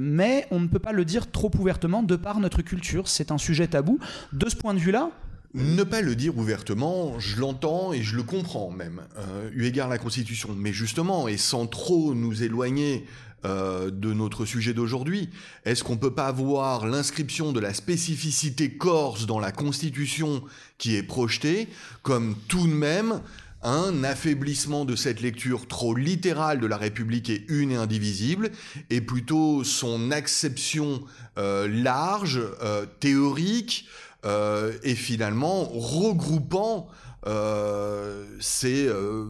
mais 0.00 0.46
on 0.50 0.60
ne 0.60 0.66
peut 0.66 0.78
pas 0.78 0.92
le 0.92 1.04
dire 1.04 1.30
trop 1.30 1.50
ouvertement 1.58 2.02
de 2.02 2.16
par 2.16 2.40
notre 2.40 2.62
culture, 2.62 3.08
c'est 3.08 3.30
un 3.30 3.38
sujet 3.38 3.68
tabou. 3.68 3.98
De 4.32 4.48
ce 4.48 4.56
point 4.56 4.74
de 4.74 4.78
vue-là, 4.78 5.10
ne 5.54 5.82
pas 5.82 6.00
le 6.00 6.14
dire 6.14 6.36
ouvertement, 6.38 7.18
je 7.18 7.40
l'entends 7.40 7.92
et 7.92 8.02
je 8.02 8.16
le 8.16 8.22
comprends 8.22 8.70
même, 8.70 9.02
euh, 9.18 9.50
eu 9.52 9.64
égard 9.64 9.88
à 9.88 9.90
la 9.90 9.98
Constitution. 9.98 10.50
Mais 10.56 10.72
justement, 10.72 11.28
et 11.28 11.36
sans 11.36 11.66
trop 11.66 12.14
nous 12.14 12.42
éloigner 12.42 13.04
euh, 13.44 13.90
de 13.90 14.12
notre 14.12 14.44
sujet 14.44 14.74
d'aujourd'hui, 14.74 15.30
est-ce 15.64 15.82
qu'on 15.82 15.94
ne 15.94 15.98
peut 16.00 16.14
pas 16.14 16.26
avoir 16.26 16.86
l'inscription 16.86 17.52
de 17.52 17.60
la 17.60 17.72
spécificité 17.72 18.70
corse 18.70 19.26
dans 19.26 19.40
la 19.40 19.50
Constitution 19.50 20.42
qui 20.78 20.94
est 20.94 21.02
projetée 21.02 21.68
comme 22.02 22.36
tout 22.48 22.66
de 22.66 22.72
même 22.72 23.20
un 23.62 24.04
affaiblissement 24.04 24.84
de 24.84 24.96
cette 24.96 25.20
lecture 25.20 25.66
trop 25.68 25.94
littérale 25.94 26.60
de 26.60 26.66
la 26.66 26.76
République 26.76 27.28
est 27.28 27.44
une 27.48 27.72
et 27.72 27.76
indivisible, 27.76 28.50
et 28.88 29.00
plutôt 29.00 29.64
son 29.64 30.10
acception 30.10 31.02
euh, 31.38 31.68
large, 31.68 32.40
euh, 32.62 32.86
théorique, 33.00 33.86
et 34.24 34.94
finalement 34.94 35.64
regroupant 35.64 36.88
euh, 37.26 38.24
ces, 38.40 38.86
euh, 38.86 39.26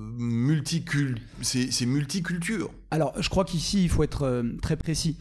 ces, 1.42 1.86
multicultures. 1.86 2.70
Alors, 2.92 3.20
je 3.20 3.28
crois 3.28 3.44
qu'ici, 3.44 3.82
il 3.82 3.88
faut 3.88 4.04
être 4.04 4.22
euh, 4.22 4.44
très 4.62 4.76
précis. 4.76 5.18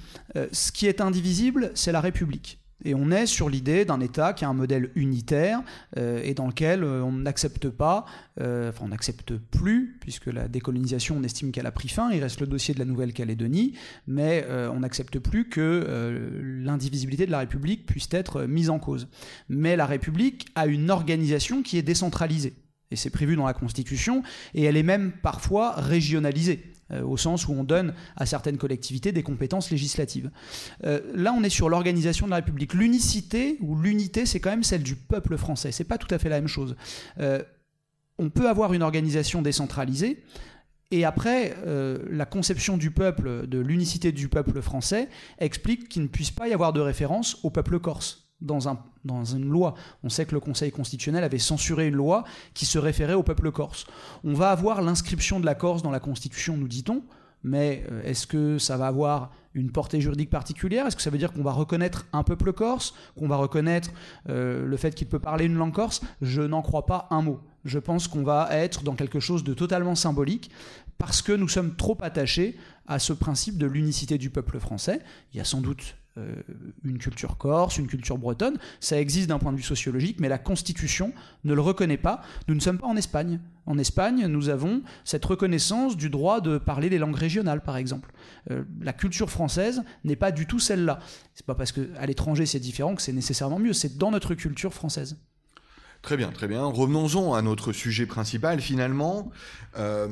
ce 0.52 0.72
qui 0.72 0.86
est 0.86 1.02
indivisible, 1.02 1.72
c'est 1.74 1.92
la 1.92 2.02
République. 2.02 2.60
Et 2.86 2.96
on 2.96 3.12
est 3.12 3.26
sur 3.26 3.50
l'idée 3.50 3.84
d'un 3.84 4.00
État 4.00 4.34
qui 4.34 4.46
a 4.46 4.50
un 4.50 4.54
modèle 4.54 4.92
unitaire 4.96 5.62
euh, 5.98 6.22
et 6.24 6.34
dans 6.34 6.48
lequel 6.48 6.84
euh, 6.84 7.04
on 7.04 7.12
n'accepte 7.12 7.70
pas, 7.70 8.06
euh, 8.40 8.70
enfin 8.70 8.86
on 8.86 8.90
n'accepte 8.90 9.36
plus, 9.36 9.98
puisque 10.00 10.28
la 10.28 10.48
décolonisation, 10.48 11.18
on 11.18 11.24
estime 11.24 11.52
qu'elle 11.52 11.66
a 11.66 11.72
pris 11.72 11.90
fin, 11.90 12.10
il 12.12 12.22
reste 12.22 12.40
le 12.40 12.48
dossier 12.48 12.74
de 12.74 12.80
la 12.80 12.86
Nouvelle-Calédonie, 12.86 13.74
mais 14.08 14.46
on 14.50 14.80
n'accepte 14.80 15.20
plus 15.20 15.50
que 15.50 16.32
l'indivisibilité 16.64 17.26
de 17.26 17.32
la 17.32 17.40
République 17.40 17.86
puisse 17.86 18.08
être 18.12 18.44
mise 18.44 18.70
en 18.70 18.80
cause. 18.80 19.08
Mais 19.50 19.76
la 19.76 19.86
République 19.86 20.48
a 20.56 20.66
une 20.68 20.90
organisation 20.90 21.62
qui 21.62 21.78
est 21.78 21.82
décentralisée. 21.82 22.54
Et 22.92 22.96
c'est 22.96 23.10
prévu 23.10 23.36
dans 23.36 23.46
la 23.46 23.54
Constitution, 23.54 24.24
et 24.54 24.64
elle 24.64 24.78
est 24.78 24.84
même 24.84 25.12
parfois 25.22 25.74
régionalisée. 25.76 26.74
Euh, 26.92 27.04
au 27.04 27.18
sens 27.18 27.48
où 27.48 27.54
on 27.54 27.64
donne 27.64 27.94
à 28.16 28.26
certaines 28.26 28.58
collectivités 28.58 29.12
des 29.12 29.22
compétences 29.22 29.70
législatives. 29.70 30.32
Euh, 30.86 31.02
là, 31.14 31.36
on 31.38 31.44
est 31.44 31.50
sur 31.50 31.70
l'organisation 31.70 32.26
de 32.26 32.32
la 32.32 32.38
République. 32.38 32.74
L'unicité 32.74 33.58
ou 33.62 33.80
l'unité, 33.80 34.26
c'est 34.26 34.40
quand 34.40 34.50
même 34.50 34.64
celle 34.64 34.82
du 34.82 34.96
peuple 34.96 35.38
français. 35.38 35.72
C'est 35.72 35.84
pas 35.84 36.00
tout 36.00 36.14
à 36.14 36.18
fait 36.18 36.30
la 36.30 36.38
même 36.38 36.48
chose. 36.48 36.76
Euh, 37.20 37.44
on 38.18 38.32
peut 38.32 38.50
avoir 38.50 38.74
une 38.74 38.82
organisation 38.82 39.44
décentralisée 39.44 40.24
Et 40.92 41.06
après, 41.06 41.56
la 42.10 42.26
conception 42.26 42.76
du 42.76 42.92
peuple, 42.92 43.48
de 43.48 43.60
l'unicité 43.60 44.12
du 44.12 44.28
peuple 44.28 44.62
français, 44.62 45.08
explique 45.38 45.88
qu'il 45.88 46.02
ne 46.02 46.08
puisse 46.08 46.32
pas 46.32 46.48
y 46.48 46.54
avoir 46.54 46.74
de 46.74 46.82
référence 46.82 47.38
au 47.44 47.52
peuple 47.52 47.80
corse 47.80 48.29
dans, 48.42 48.70
un, 48.70 48.80
dans 49.06 49.26
une 49.26 49.50
loi. 49.50 49.76
On 50.04 50.10
sait 50.10 50.26
que 50.26 50.34
le 50.34 50.40
Conseil 50.40 50.72
constitutionnel 50.72 51.24
avait 51.24 51.40
censuré 51.40 51.88
une 51.88 51.96
loi 51.96 52.24
qui 52.54 52.66
se 52.66 52.78
référait 52.78 53.14
au 53.14 53.24
peuple 53.24 53.52
corse. 53.52 53.86
On 54.24 54.34
va 54.34 54.52
avoir 54.52 54.82
l'inscription 54.82 55.40
de 55.40 55.46
la 55.46 55.56
Corse 55.56 55.82
dans 55.82 55.92
la 55.92 56.00
Constitution, 56.00 56.58
nous 56.58 56.68
dit-on, 56.68 57.04
mais 57.44 57.86
euh, 57.92 58.04
est-ce 58.04 58.28
que 58.28 58.58
ça 58.58 58.78
va 58.78 58.88
avoir 58.88 59.32
une 59.54 59.72
portée 59.72 60.02
juridique 60.02 60.30
particulière? 60.30 60.86
Est-ce 60.86 60.96
que 60.96 61.02
ça 61.02 61.10
veut 61.10 61.18
dire 61.18 61.34
qu'on 61.34 61.44
va 61.44 61.52
reconnaître 61.52 62.06
un 62.14 62.24
peuple 62.24 62.54
corse? 62.54 62.94
Qu'on 63.18 63.28
va 63.28 63.38
reconnaître 63.38 63.92
euh, 64.30 64.66
le 64.66 64.78
fait 64.78 64.94
qu'il 64.94 65.08
peut 65.08 65.20
parler 65.20 65.46
une 65.46 65.56
langue 65.56 65.74
corse? 65.74 66.02
Je 66.22 66.42
n'en 66.42 66.62
crois 66.62 66.86
pas 66.86 67.08
un 67.10 67.22
mot. 67.22 67.40
Je 67.66 67.80
pense 67.80 68.08
qu'on 68.08 68.24
va 68.24 68.48
être 68.52 68.84
dans 68.84 68.96
quelque 68.96 69.20
chose 69.20 69.44
de 69.44 69.54
totalement 69.54 69.96
symbolique 69.96 70.52
parce 70.98 71.22
que 71.22 71.32
nous 71.32 71.48
sommes 71.48 71.76
trop 71.76 71.98
attachés 72.02 72.58
à 72.88 73.00
ce 73.00 73.14
principe 73.14 73.58
de 73.58 73.66
l'unicité 73.66 74.18
du 74.18 74.30
peuple 74.30 74.60
français. 74.60 75.00
Il 75.34 75.38
y 75.38 75.42
a 75.42 75.46
sans 75.46 75.62
doute 75.62 75.96
une 76.84 76.98
culture 76.98 77.38
corse, 77.38 77.78
une 77.78 77.88
culture 77.88 78.18
bretonne, 78.18 78.58
ça 78.80 79.00
existe 79.00 79.30
d'un 79.30 79.40
point 79.40 79.52
de 79.52 79.58
vue 79.58 79.64
sociologique, 79.64 80.18
mais 80.20 80.30
la 80.30 80.38
Constitution 80.38 81.14
ne 81.44 81.54
le 81.54 81.62
reconnaît 81.62 81.98
pas. 81.98 82.22
Nous 82.48 82.56
ne 82.56 82.60
sommes 82.60 82.78
pas 82.78 82.88
en 82.88 82.96
Espagne. 82.96 83.40
En 83.66 83.78
Espagne, 83.78 84.26
nous 84.28 84.50
avons 84.50 84.82
cette 85.04 85.26
reconnaissance 85.26 85.96
du 85.96 86.10
droit 86.10 86.42
de 86.42 86.58
parler 86.58 86.90
les 86.90 86.98
langues 86.98 87.16
régionales, 87.16 87.62
par 87.62 87.78
exemple. 87.78 88.12
Euh, 88.50 88.64
la 88.82 88.94
culture 88.94 89.30
française 89.30 89.84
n'est 90.04 90.16
pas 90.16 90.32
du 90.32 90.48
tout 90.48 90.60
celle-là. 90.60 91.00
C'est 91.36 91.46
pas 91.46 91.56
parce 91.56 91.72
qu'à 91.72 92.06
l'étranger 92.06 92.46
c'est 92.46 92.60
différent 92.60 92.96
que 92.96 93.02
c'est 93.02 93.14
nécessairement 93.14 93.60
mieux. 93.60 93.74
C'est 93.74 93.98
dans 93.98 94.12
notre 94.12 94.34
culture 94.34 94.74
française. 94.74 95.18
Très 96.02 96.16
bien, 96.16 96.32
très 96.32 96.48
bien. 96.48 96.64
Revenons-en 96.64 97.34
à 97.34 97.42
notre 97.42 97.74
sujet 97.74 98.06
principal. 98.06 98.62
Finalement, 98.62 99.32
euh, 99.78 100.08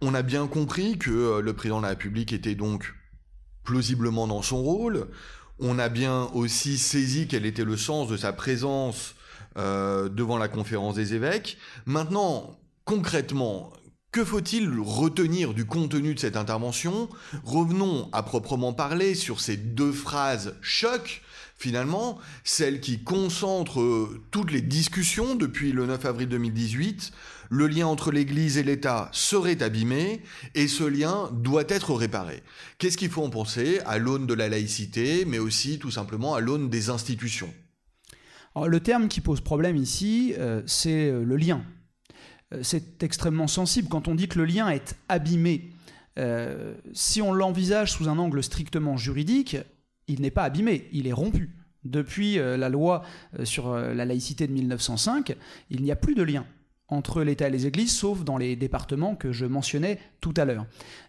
on 0.00 0.14
a 0.14 0.22
bien 0.22 0.46
compris 0.46 0.98
que 0.98 1.40
le 1.40 1.52
président 1.52 1.78
de 1.78 1.82
la 1.82 1.90
République 1.90 2.32
était 2.32 2.54
donc 2.54 2.94
plausiblement 3.64 4.26
dans 4.26 4.42
son 4.42 4.62
rôle. 4.62 5.08
On 5.64 5.78
a 5.78 5.88
bien 5.88 6.28
aussi 6.34 6.76
saisi 6.76 7.28
quel 7.28 7.46
était 7.46 7.62
le 7.62 7.76
sens 7.76 8.08
de 8.08 8.16
sa 8.16 8.32
présence 8.32 9.14
euh, 9.56 10.08
devant 10.08 10.36
la 10.36 10.48
conférence 10.48 10.96
des 10.96 11.14
évêques. 11.14 11.56
Maintenant, 11.86 12.58
concrètement, 12.84 13.72
que 14.10 14.24
faut-il 14.24 14.68
retenir 14.80 15.54
du 15.54 15.64
contenu 15.64 16.14
de 16.14 16.18
cette 16.18 16.36
intervention? 16.36 17.08
Revenons 17.44 18.08
à 18.12 18.24
proprement 18.24 18.72
parler 18.72 19.14
sur 19.14 19.40
ces 19.40 19.56
deux 19.56 19.92
phrases 19.92 20.56
choc, 20.62 21.22
finalement, 21.56 22.18
celles 22.42 22.80
qui 22.80 23.04
concentrent 23.04 24.10
toutes 24.32 24.50
les 24.50 24.62
discussions 24.62 25.36
depuis 25.36 25.70
le 25.70 25.86
9 25.86 26.04
avril 26.06 26.28
2018 26.28 27.12
le 27.52 27.66
lien 27.66 27.86
entre 27.86 28.12
l'Église 28.12 28.56
et 28.56 28.62
l'État 28.62 29.10
serait 29.12 29.62
abîmé 29.62 30.22
et 30.54 30.68
ce 30.68 30.84
lien 30.84 31.28
doit 31.34 31.64
être 31.68 31.92
réparé. 31.92 32.42
Qu'est-ce 32.78 32.96
qu'il 32.96 33.10
faut 33.10 33.22
en 33.22 33.28
penser 33.28 33.78
à 33.84 33.98
l'aune 33.98 34.26
de 34.26 34.32
la 34.32 34.48
laïcité, 34.48 35.26
mais 35.26 35.38
aussi 35.38 35.78
tout 35.78 35.90
simplement 35.90 36.34
à 36.34 36.40
l'aune 36.40 36.70
des 36.70 36.88
institutions? 36.88 37.52
Le 38.56 38.80
terme 38.80 39.06
qui 39.08 39.20
pose 39.20 39.42
problème 39.42 39.76
ici, 39.76 40.34
euh, 40.38 40.62
c'est 40.64 41.10
euh, 41.10 41.24
le 41.24 41.36
lien. 41.36 41.62
Euh, 42.54 42.60
c'est 42.62 43.02
extrêmement 43.02 43.48
sensible 43.48 43.88
quand 43.88 44.08
on 44.08 44.14
dit 44.14 44.28
que 44.28 44.38
le 44.38 44.46
lien 44.46 44.70
est 44.70 44.96
abîmé. 45.10 45.72
si 46.94 47.20
on 47.20 47.34
l'envisage 47.34 47.92
sous 47.92 48.08
un 48.08 48.16
angle 48.16 48.42
strictement 48.42 48.96
juridique, 48.96 49.58
il 50.08 50.22
n'est 50.22 50.30
pas 50.30 50.44
abîmé, 50.44 50.88
il 50.92 51.06
est 51.06 51.12
rompu. 51.12 51.50
Depuis 51.84 52.36
la 52.36 52.68
loi 52.68 53.02
sur 53.44 53.74
la 53.74 54.04
laïcité 54.04 54.46
de 54.46 54.52
1905, 54.52 55.34
il 55.70 55.82
n'y 55.82 55.90
a 55.90 55.96
plus 55.96 56.14
de 56.14 56.22
lien 56.22 56.46
entre 56.92 57.22
l'État 57.22 57.48
et 57.48 57.50
les 57.50 57.66
églises, 57.66 57.92
sauf 57.92 58.24
dans 58.24 58.36
les 58.36 58.54
départements 58.54 59.14
que 59.14 59.32
je 59.32 59.46
mentionnais 59.46 59.98
tout 60.20 60.34
à 60.36 60.44
l'heure. 60.44 60.66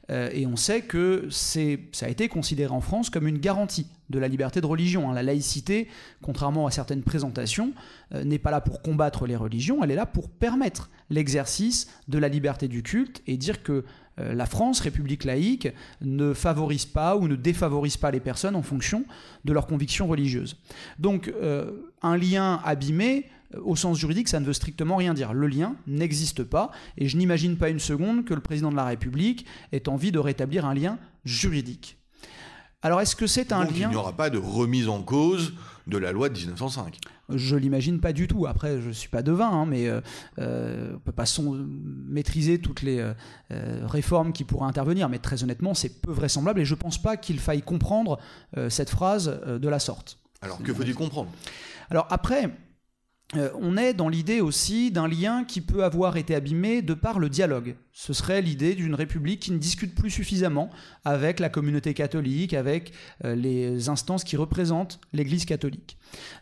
Euh, 0.10 0.30
et 0.34 0.46
on 0.46 0.56
sait 0.56 0.82
que 0.82 1.28
ça 1.30 2.06
a 2.06 2.10
été 2.10 2.28
considéré 2.28 2.74
en 2.74 2.82
France 2.82 3.10
comme 3.10 3.28
une 3.28 3.38
garantie 3.38 3.88
de 4.10 4.20
la 4.20 4.28
liberté 4.28 4.62
de 4.62 4.66
religion. 4.66 5.10
Hein. 5.10 5.14
La 5.14 5.24
laïcité, 5.24 5.88
contrairement 6.22 6.68
à 6.68 6.72
certaines 6.72 7.04
présentations, 7.04 7.74
euh, 8.14 8.24
n'est 8.24 8.40
pas 8.40 8.52
là 8.52 8.62
pour 8.62 8.82
combattre 8.82 9.28
les 9.28 9.36
religions, 9.36 9.84
elle 9.84 9.92
est 9.92 9.96
là 9.96 10.06
pour 10.06 10.30
permettre 10.30 10.90
l'exercice 11.10 11.90
de 12.08 12.18
la 12.18 12.28
liberté 12.28 12.68
du 12.68 12.84
culte 12.84 13.22
et 13.28 13.38
dire 13.38 13.64
que 13.64 13.86
la 14.18 14.46
France, 14.46 14.80
république 14.80 15.24
laïque, 15.24 15.70
ne 16.02 16.34
favorise 16.34 16.86
pas 16.86 17.16
ou 17.16 17.28
ne 17.28 17.36
défavorise 17.36 17.98
pas 17.98 18.12
les 18.12 18.20
personnes 18.20 18.56
en 18.56 18.62
fonction 18.62 19.06
de 19.46 19.54
leurs 19.54 19.68
convictions 19.68 20.08
religieuses. 20.08 20.58
Donc 21.00 21.34
un 22.02 22.18
lien 22.18 22.62
abîmé, 22.64 23.26
au 23.64 23.76
sens 23.76 23.98
juridique, 23.98 24.28
ça 24.28 24.40
ne 24.40 24.46
veut 24.46 24.54
strictement 24.54 24.96
rien 24.96 25.14
dire. 25.14 25.34
Le 25.34 25.48
lien 25.48 25.76
n'existe 25.88 26.44
pas, 26.44 26.72
et 26.98 27.08
je 27.08 27.18
n'imagine 27.18 27.58
pas 27.58 27.70
une 27.70 27.80
seconde 27.80 28.26
que 28.26 28.34
le 28.34 28.42
président 28.42 28.72
de 28.72 28.76
la 28.76 28.86
République 28.86 29.46
ait 29.72 29.90
envie 29.90 30.12
de 30.12 30.20
rétablir 30.20 30.66
un 30.66 30.74
lien 30.74 30.98
juridique. 31.26 31.98
Alors 32.82 33.00
est-ce 33.00 33.16
que 33.16 33.28
c'est 33.28 33.52
un 33.52 33.66
Donc, 33.66 33.78
lien 33.78 33.88
Il 33.88 33.92
n'y 33.92 33.96
aura 33.96 34.14
pas 34.14 34.30
de 34.30 34.38
remise 34.38 34.90
en 34.90 35.02
cause 35.02 35.54
de 35.88 35.98
la 35.98 36.12
loi 36.12 36.30
de 36.30 36.38
1905. 36.38 36.98
Je 37.30 37.56
l'imagine 37.56 38.00
pas 38.00 38.12
du 38.12 38.28
tout. 38.28 38.46
Après, 38.48 38.82
je 38.82 38.90
ne 38.90 38.94
suis 38.94 39.10
pas 39.10 39.24
devin, 39.24 39.50
hein, 39.50 39.66
mais 39.66 39.88
euh, 39.88 40.02
euh, 40.40 40.90
on 40.90 40.94
ne 40.94 40.98
peut 40.98 41.12
pas 41.12 41.26
maîtriser 42.08 42.60
toutes 42.60 42.82
les 42.82 43.00
euh, 43.00 43.14
réformes 43.86 44.34
qui 44.34 44.44
pourraient 44.44 44.68
intervenir. 44.68 45.08
Mais 45.10 45.20
très 45.20 45.44
honnêtement, 45.44 45.74
c'est 45.74 46.02
peu 46.02 46.12
vraisemblable 46.12 46.60
et 46.60 46.66
je 46.66 46.74
ne 46.74 46.80
pense 46.80 47.02
pas 47.02 47.18
qu'il 47.18 47.40
faille 47.40 47.62
comprendre 47.62 48.20
cette 48.70 48.90
phrase 48.90 49.40
de 49.46 49.70
la 49.70 49.80
sorte. 49.80 50.20
Alors, 50.42 50.62
que 50.62 50.74
faut-il 50.74 50.96
comprendre? 50.96 51.30
Alors 51.90 52.08
après, 52.10 52.50
euh, 53.36 53.50
on 53.60 53.78
est 53.78 53.94
dans 53.94 54.10
l'idée 54.10 54.42
aussi 54.42 54.92
d'un 54.92 55.08
lien 55.08 55.44
qui 55.44 55.62
peut 55.62 55.84
avoir 55.84 56.18
été 56.18 56.36
abîmé 56.36 56.82
de 56.82 56.94
par 56.94 57.20
le 57.20 57.30
dialogue. 57.30 57.76
Ce 57.92 58.14
serait 58.14 58.42
l'idée 58.42 58.76
d'une 58.76 58.96
république 58.96 59.40
qui 59.40 59.52
ne 59.52 59.58
discute 59.58 59.96
plus 59.96 60.10
suffisamment 60.10 60.70
avec 61.06 61.40
la 61.40 61.50
communauté 61.50 61.94
catholique, 61.94 62.54
avec 62.54 62.92
euh, 63.24 63.36
les 63.36 63.90
instances 63.90 64.24
qui 64.24 64.38
représentent 64.38 65.00
l'Église 65.14 65.46
catholique. 65.46 65.98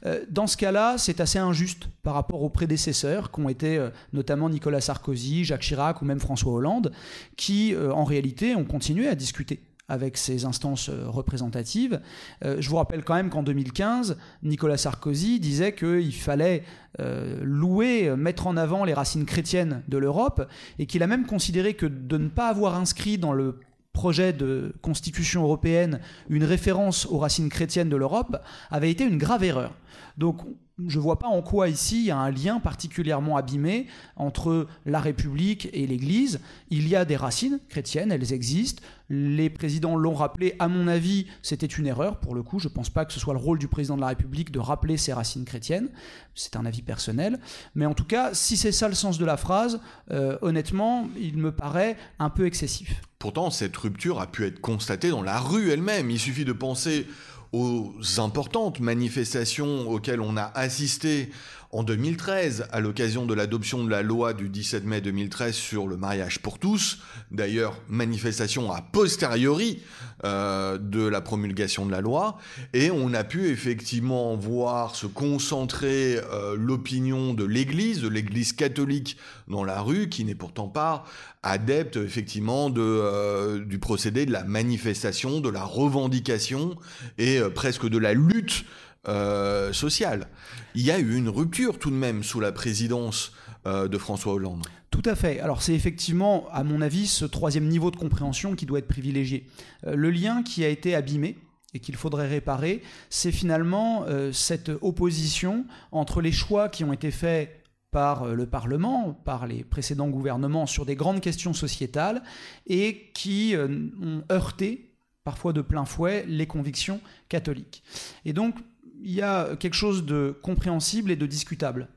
Euh, 0.05 0.25
dans 0.29 0.48
ce 0.48 0.57
cas-là, 0.57 0.98
c'est 0.98 1.19
assez 1.19 1.39
injuste 1.39 1.88
par 2.03 2.13
rapport 2.13 2.41
aux 2.41 2.50
prédécesseurs, 2.50 3.31
qui 3.31 3.39
ont 3.39 3.50
été 3.50 3.89
notamment 4.12 4.50
Nicolas 4.50 4.81
Sarkozy, 4.81 5.45
Jacques 5.45 5.62
Chirac 5.62 6.01
ou 6.01 6.05
même 6.05 6.19
François 6.19 6.53
Hollande, 6.53 6.91
qui 7.38 7.75
en 7.75 8.03
réalité 8.03 8.55
ont 8.55 8.65
continué 8.65 9.07
à 9.07 9.15
discuter 9.15 9.62
avec 9.91 10.15
ces 10.15 10.45
instances 10.45 10.88
euh, 10.88 11.03
représentatives. 11.07 12.00
Euh, 12.45 12.57
je 12.60 12.69
vous 12.69 12.77
rappelle 12.77 13.03
quand 13.03 13.13
même 13.13 13.29
qu'en 13.29 13.43
2015, 13.43 14.17
Nicolas 14.41 14.77
Sarkozy 14.77 15.41
disait 15.41 15.75
qu'il 15.75 16.15
fallait 16.15 16.63
euh, 17.01 17.41
louer, 17.43 18.15
mettre 18.15 18.48
en 18.48 18.55
avant 18.55 18.86
les 18.86 18.93
racines 18.93 19.25
chrétiennes 19.25 19.83
de 19.89 19.98
l'Europe, 19.98 20.48
et 20.79 20.86
qu'il 20.86 21.03
a 21.03 21.07
même 21.07 21.25
considéré 21.25 21.74
que 21.74 21.86
de 21.86 22.17
ne 22.17 22.29
pas 22.29 22.48
avoir 22.48 22.75
inscrit 22.75 23.17
dans 23.17 23.33
le 23.33 23.60
projet 23.91 24.31
de 24.31 24.74
constitution 24.81 25.43
européenne 25.43 26.00
une 26.29 26.45
référence 26.45 27.05
aux 27.07 27.17
racines 27.17 27.50
chrétiennes 27.50 27.89
de 27.89 27.98
l'Europe 27.98 28.41
avait 28.69 28.89
été 28.89 29.03
une 29.03 29.17
grave 29.17 29.43
erreur. 29.43 29.74
Donc 30.17 30.41
je 30.88 30.98
ne 30.98 31.04
vois 31.04 31.20
pas 31.20 31.28
en 31.28 31.42
quoi 31.42 31.70
ici 31.70 32.00
il 32.00 32.06
y 32.06 32.12
a 32.12 32.18
un 32.18 32.32
lien 32.32 32.60
particulièrement 32.60 33.38
abîmé 33.38 33.88
entre 34.16 34.68
la 34.86 35.00
République 35.00 35.70
et 35.74 35.88
l'Église. 35.88 36.40
Il 36.70 36.88
y 36.88 36.96
a 36.96 37.06
des 37.06 37.16
racines 37.16 37.60
chrétiennes, 37.70 38.12
elles 38.12 38.34
existent. 38.34 38.84
Les 39.10 39.50
présidents 39.50 39.96
l'ont 39.96 40.14
rappelé. 40.14 40.56
À 40.60 40.68
mon 40.68 40.88
avis, 40.88 41.28
c'était 41.42 41.66
une 41.66 41.88
erreur. 41.88 42.18
Pour 42.18 42.34
le 42.34 42.44
coup, 42.44 42.60
je 42.60 42.70
ne 42.70 42.74
pense 42.74 42.90
pas 42.90 43.06
que 43.06 43.12
ce 43.12 43.20
soit 43.20 43.34
le 43.34 43.40
rôle 43.40 43.60
du 43.60 43.68
président 43.68 43.96
de 43.96 44.02
la 44.02 44.08
République 44.08 44.52
de 44.52 44.60
rappeler 44.60 44.98
ses 44.98 45.14
racines 45.14 45.46
chrétiennes. 45.46 45.90
C'est 46.36 46.56
un 46.56 46.66
avis 46.66 46.82
personnel. 46.82 47.40
Mais 47.76 47.86
en 47.86 47.94
tout 47.94 48.06
cas, 48.06 48.34
si 48.34 48.56
c'est 48.56 48.72
ça 48.72 48.88
le 48.88 48.96
sens 48.96 49.18
de 49.18 49.26
la 49.26 49.38
phrase, 49.38 49.82
euh, 50.12 50.38
honnêtement, 50.42 51.10
il 51.20 51.38
me 51.38 51.52
paraît 51.52 51.98
un 52.20 52.30
peu 52.30 52.46
excessif. 52.46 53.02
Pourtant, 53.20 53.52
cette 53.52 53.76
rupture 53.76 54.20
a 54.20 54.28
pu 54.28 54.46
être 54.46 54.62
constatée 54.62 55.10
dans 55.10 55.22
la 55.22 55.40
rue 55.40 55.70
elle-même. 55.70 56.10
Il 56.10 56.20
suffit 56.20 56.46
de 56.46 56.54
penser 56.54 57.06
aux 57.53 57.93
importantes 58.17 58.79
manifestations 58.79 59.89
auxquelles 59.89 60.22
on 60.22 60.38
a 60.38 60.51
assisté 60.55 61.31
en 61.74 61.84
2013, 61.84 62.68
à 62.72 62.82
l'occasion 62.82 63.25
de 63.25 63.34
l'adoption 63.34 63.84
de 63.84 63.90
la 63.90 64.01
loi 64.01 64.34
du 64.34 64.50
17 64.50 64.84
mai 64.84 65.00
2013 65.00 65.56
sur 65.56 65.88
le 65.88 65.96
mariage 65.96 66.40
pour 66.40 66.60
tous, 66.60 67.00
d'ailleurs 67.32 67.80
manifestation 67.88 68.74
a 68.74 68.82
posteriori 68.82 69.82
euh, 70.25 70.78
de 70.78 71.08
la 71.08 71.22
promulgation 71.22 71.86
de 71.86 71.92
la 71.92 72.01
loi, 72.01 72.38
et 72.74 72.92
on 72.92 73.13
a 73.13 73.24
pu 73.24 73.48
effectivement 73.48 74.36
voir 74.36 74.96
se 74.98 75.08
concentrer 75.08 76.20
euh, 76.34 76.56
l'opinion 76.58 77.34
de 77.34 77.46
l'Église, 77.46 78.01
de 78.01 78.10
l'Église 78.10 78.51
catholique 78.51 79.16
dans 79.48 79.63
la 79.63 79.82
rue, 79.82 80.10
qui 80.10 80.25
n'est 80.25 80.36
pourtant 80.36 80.68
pas 80.68 81.06
adepte 81.42 81.96
effectivement 81.96 82.70
de, 82.70 82.82
euh, 82.82 83.63
du 83.63 83.80
procédé 83.80 84.25
de 84.25 84.32
la 84.34 84.44
manifestation, 84.44 85.40
de 85.40 85.50
la 85.50 85.63
revendication 85.63 86.75
et 87.18 87.40
presque 87.56 87.88
de 87.88 87.98
la 87.98 88.13
lutte 88.13 88.66
euh, 89.08 89.74
sociale. 89.74 90.27
Il 90.75 90.84
y 90.84 90.91
a 90.91 91.00
eu 91.00 91.15
une 91.15 91.27
rupture 91.27 91.79
tout 91.79 91.89
de 91.89 91.96
même 91.96 92.24
sous 92.24 92.39
la 92.39 92.51
présidence 92.51 93.31
euh, 93.65 93.88
de 93.88 93.98
François 93.98 94.34
Hollande. 94.34 94.67
Tout 94.91 95.01
à 95.05 95.15
fait. 95.15 95.39
Alors 95.39 95.63
c'est 95.63 95.74
effectivement, 95.74 96.48
à 96.51 96.63
mon 96.63 96.81
avis, 96.81 97.08
ce 97.08 97.25
troisième 97.25 97.67
niveau 97.67 97.89
de 97.89 97.96
compréhension 97.96 98.55
qui 98.55 98.67
doit 98.67 98.77
être 98.77 98.88
privilégié. 98.88 99.48
Euh, 99.88 99.96
le 99.96 100.12
lien 100.12 100.43
qui 100.43 100.63
a 100.63 100.67
été 100.67 100.93
abîmé 100.93 101.39
et 101.74 101.79
qu'il 101.79 101.96
faudrait 101.96 102.27
réparer, 102.27 102.84
c'est 103.10 103.31
finalement 103.31 104.05
cette 104.34 104.70
opposition 104.81 105.65
entre 105.93 106.20
les 106.20 106.34
choix 106.34 106.67
qui 106.70 106.84
ont 106.84 106.91
été 106.91 107.12
faits 107.12 107.63
par 107.89 108.25
le 108.36 108.46
Parlement, 108.46 109.13
par 109.13 109.48
les 109.48 109.63
précédents 109.63 110.10
gouvernements 110.10 110.67
sur 110.67 110.86
des 110.86 110.96
grandes 110.96 111.22
questions 111.22 111.53
sociétales 111.53 112.24
et 112.67 113.10
qui 113.13 113.55
ont 113.58 114.22
heurté 114.29 114.91
parfois 115.24 115.53
de 115.53 115.62
plein 115.62 115.86
fouet 115.86 116.25
les 116.27 116.46
convictions 116.46 117.00
catholiques. 117.29 117.84
Et 118.25 118.34
donc 118.34 118.55
il 119.03 119.12
y 119.12 119.22
a 119.22 119.55
quelque 119.55 119.75
chose 119.75 120.05
de 120.05 120.36
compréhensible 120.41 121.12
et 121.12 121.15
de 121.15 121.25
discutable. 121.25 121.88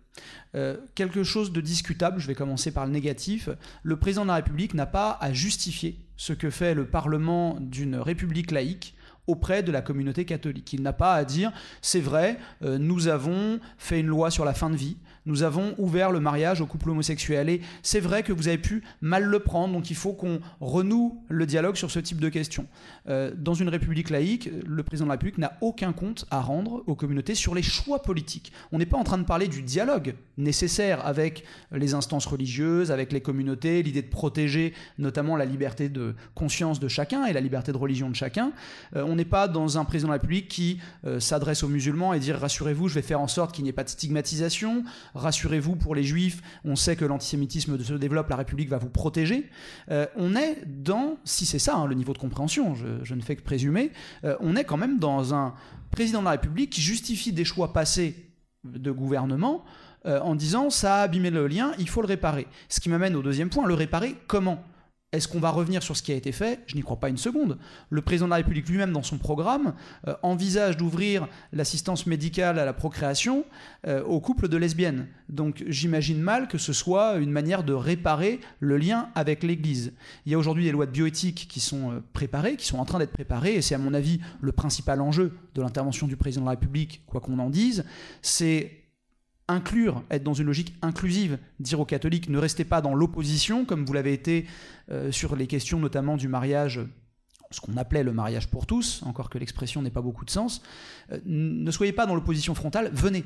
Euh, 0.55 0.77
quelque 0.95 1.25
chose 1.25 1.53
de 1.53 1.61
discutable, 1.61 2.21
je 2.21 2.27
vais 2.27 2.35
commencer 2.35 2.73
par 2.73 2.87
le 2.87 2.93
négatif, 2.93 3.49
le 3.83 3.97
président 3.97 4.23
de 4.23 4.29
la 4.29 4.37
République 4.37 4.75
n'a 4.75 4.87
pas 4.87 5.19
à 5.21 5.33
justifier 5.33 5.99
ce 6.17 6.33
que 6.33 6.51
fait 6.51 6.75
le 6.75 6.87
Parlement 6.87 7.59
d'une 7.61 7.97
République 7.97 8.53
laïque 8.53 8.95
auprès 9.27 9.63
de 9.63 9.73
la 9.73 9.81
communauté 9.81 10.25
catholique. 10.25 10.73
Il 10.73 10.83
n'a 10.83 10.93
pas 10.93 11.15
à 11.15 11.25
dire, 11.25 11.53
c'est 11.83 12.01
vrai, 12.01 12.39
euh, 12.63 12.79
nous 12.79 13.09
avons 13.09 13.59
fait 13.79 14.01
une 14.01 14.07
loi 14.07 14.31
sur 14.31 14.45
la 14.45 14.55
fin 14.55 14.71
de 14.71 14.77
vie, 14.77 14.97
nous 15.27 15.43
avons 15.43 15.75
ouvert 15.79 16.11
le 16.11 16.21
mariage 16.21 16.61
aux 16.61 16.67
couples 16.67 16.91
homosexuels. 16.91 17.49
Et 17.49 17.61
c'est 17.83 18.01
vrai 18.01 18.23
que 18.23 18.33
vous 18.33 18.49
avez 18.49 18.59
pu 18.59 18.83
mal 19.01 19.25
le 19.25 19.39
prendre, 19.41 19.75
donc 19.75 19.91
il 19.91 19.97
faut 19.97 20.13
qu'on 20.13 20.41
renoue 20.61 21.23
le 21.29 21.47
dialogue 21.47 21.77
sur 21.77 21.91
ce 21.91 21.99
type 21.99 22.21
de 22.21 22.29
questions. 22.29 22.67
Euh, 23.09 23.33
dans 23.37 23.55
une 23.55 23.69
république 23.69 24.11
laïque, 24.11 24.51
le 24.67 24.83
président 24.83 25.07
de 25.07 25.11
la 25.11 25.15
République 25.15 25.39
n'a 25.39 25.57
aucun 25.61 25.93
compte 25.93 26.27
à 26.31 26.41
rendre 26.41 26.83
aux 26.87 26.95
communautés 26.95 27.35
sur 27.35 27.55
les 27.55 27.63
choix 27.63 28.03
politiques. 28.03 28.53
On 28.73 28.79
n'est 28.79 28.87
pas 28.87 28.97
en 28.97 29.05
train 29.05 29.19
de 29.19 29.25
parler 29.25 29.49
du 29.49 29.63
dialogue 29.63 30.15
nécessaire 30.37 31.05
avec 31.07 31.45
les 31.73 31.95
instances 31.95 32.27
religieuses, 32.27 32.91
avec 32.91 33.13
les 33.13 33.21
communautés, 33.21 33.83
l'idée 33.83 34.03
de 34.03 34.09
protéger 34.09 34.75
notamment 34.99 35.37
la 35.37 35.45
liberté 35.45 35.89
de 35.89 36.15
conscience 36.35 36.81
de 36.81 36.89
chacun 36.89 37.25
et 37.27 37.33
la 37.33 37.41
liberté 37.41 37.73
de 37.73 37.77
religion 37.77 38.11
de 38.11 38.17
chacun. 38.17 38.53
Euh, 38.97 39.05
on 39.05 39.17
n'est 39.17 39.25
pas 39.25 39.49
dans 39.49 39.79
un 39.79 39.85
président 39.85 40.09
de 40.09 40.15
la 40.15 40.21
République 40.21 40.49
qui 40.49 40.79
euh, 41.05 41.21
s'adresse 41.21 41.63
aux 41.63 41.69
musulmans 41.69 42.13
et 42.13 42.19
dire 42.19 42.39
rassurez-vous, 42.39 42.89
je 42.89 42.95
vais 42.95 43.03
faire 43.03 43.21
en 43.21 43.29
sorte 43.29 43.55
qu'il 43.55 43.65
n'y 43.65 43.71
ait 43.71 43.75
pas 43.75 43.85
de 43.85 43.89
stigmatisation, 43.89 44.85
rassurez-vous 45.15 45.77
pour 45.77 45.95
les 45.95 46.05
juifs, 46.05 46.43
on 46.65 46.77
sait 46.77 46.97
que 46.97 47.05
l'antisémitisme 47.05 47.79
se 47.79 47.95
développe, 47.95 48.29
la 48.29 48.37
République 48.37 48.69
va 48.69 48.79
vous 48.79 48.91
protéger. 48.91 49.49
Euh, 49.91 50.07
on 50.17 50.37
est 50.37 50.65
dans, 50.67 51.19
si 51.25 51.47
c'est 51.47 51.59
ça 51.59 51.77
hein, 51.77 51.87
le 51.87 51.95
niveau 51.95 52.13
de 52.13 52.19
compréhension, 52.19 52.75
je, 52.75 53.15
ne 53.15 53.21
fais 53.21 53.37
que 53.37 53.43
présumer, 53.43 53.93
euh, 54.25 54.37
on 54.41 54.57
est 54.57 54.65
quand 54.65 54.77
même 54.77 54.99
dans 54.99 55.35
un 55.35 55.55
président 55.91 56.21
de 56.21 56.25
la 56.25 56.33
République 56.33 56.71
qui 56.71 56.81
justifie 56.81 57.33
des 57.33 57.45
choix 57.45 57.73
passés 57.73 58.31
de 58.65 58.91
gouvernement 58.91 59.65
euh, 60.07 60.21
en 60.21 60.35
disant 60.35 60.71
ça 60.71 60.97
a 60.97 61.03
abîmé 61.03 61.31
le 61.31 61.47
lien, 61.47 61.73
il 61.79 61.89
faut 61.89 62.03
le 62.03 62.09
réparer. 62.09 62.47
Ce 62.69 62.81
qui 62.81 62.89
m'amène 62.89 63.15
au 63.15 63.23
deuxième 63.23 63.51
point, 63.51 63.67
le 63.67 63.75
réparer 63.75 64.17
comment? 64.27 64.63
Est-ce 65.15 65.29
qu'on 65.29 65.41
va 65.41 65.51
revenir 65.51 65.83
sur 65.83 65.97
ce 65.97 66.03
qui 66.03 66.13
a 66.13 66.15
été 66.15 66.33
fait? 66.33 66.61
Je 66.67 66.75
n'y 66.77 66.83
crois 66.83 66.99
pas 66.99 67.09
une 67.09 67.17
seconde. 67.17 67.59
Le 67.91 68.03
président 68.03 68.27
de 68.27 68.31
la 68.31 68.37
République 68.37 68.69
lui-même, 68.69 68.93
dans 68.93 69.03
son 69.03 69.19
programme, 69.19 69.75
euh, 70.09 70.15
envisage 70.23 70.77
d'ouvrir 70.77 71.29
l'assistance 71.53 72.07
médicale 72.07 72.59
à 72.59 72.65
la 72.65 72.73
procréation 72.73 73.45
euh, 73.87 74.03
aux 74.05 74.21
couples 74.21 74.49
de 74.49 74.57
lesbiennes. 74.57 75.07
Donc 75.29 75.65
j'imagine 75.69 76.21
mal 76.21 76.49
que 76.49 76.59
ce 76.59 76.73
soit 76.73 77.17
une 77.17 77.31
manière 77.31 77.63
de 77.63 77.73
réparer 77.73 78.41
le 78.61 78.77
lien 78.77 79.09
avec 79.15 79.43
l'Église. 79.43 79.93
Il 80.27 80.33
y 80.33 80.35
a 80.35 80.39
aujourd'hui 80.39 80.65
des 80.65 80.73
lois 80.73 80.87
de 80.87 80.91
bioéthique 80.91 81.47
qui 81.49 81.61
sont 81.61 81.93
euh, 81.93 82.03
préparées, 82.13 82.57
qui 82.57 82.67
sont 82.67 82.79
en 82.79 82.85
train 82.85 82.99
d'être 82.99 83.13
préparées, 83.13 83.55
et 83.55 83.63
c'est 83.63 83.75
à 83.75 83.79
mon 83.79 83.95
avis 83.95 84.21
le 84.41 84.53
principal 84.53 85.01
enjeu 85.01 85.33
de 85.55 85.63
l'intervention 85.63 86.07
du 86.07 86.17
président 86.17 86.43
de 86.43 86.47
la 86.47 86.53
République, 86.53 87.03
quoi 87.07 87.21
qu'on 87.21 87.39
en 87.39 87.51
dise, 87.51 87.85
c'est 88.23 88.84
inclure, 89.49 90.03
être 90.11 90.23
dans 90.23 90.35
une 90.35 90.47
logique 90.47 90.75
inclusive, 90.83 91.39
dire 91.61 91.81
aux 91.81 91.85
catholiques 91.85 92.29
ne 92.29 92.39
restez 92.39 92.65
pas 92.65 92.81
dans 92.81 92.95
l'opposition 92.95 93.65
comme 93.65 93.85
vous 93.85 93.93
l'avez 93.93 94.13
été 94.13 94.47
euh, 94.91 95.13
sur 95.13 95.37
les 95.37 95.47
questions 95.47 95.79
notamment 95.79 96.17
du 96.17 96.29
mariage 96.29 96.81
ce 97.55 97.61
qu'on 97.61 97.77
appelait 97.77 98.03
le 98.03 98.13
mariage 98.13 98.49
pour 98.49 98.67
tous, 98.67 99.03
encore 99.05 99.31
que 99.31 99.39
l'expression 99.39 99.81
n'ait 99.81 99.91
pas 99.91 100.03
beaucoup 100.03 100.25
de 100.25 100.31
sens, 100.31 100.63
euh, 101.13 101.21
ne 101.25 101.71
soyez 101.71 101.93
pas 101.93 102.07
dans 102.07 102.15
l'opposition 102.15 102.55
frontale, 102.55 102.91
venez, 102.93 103.25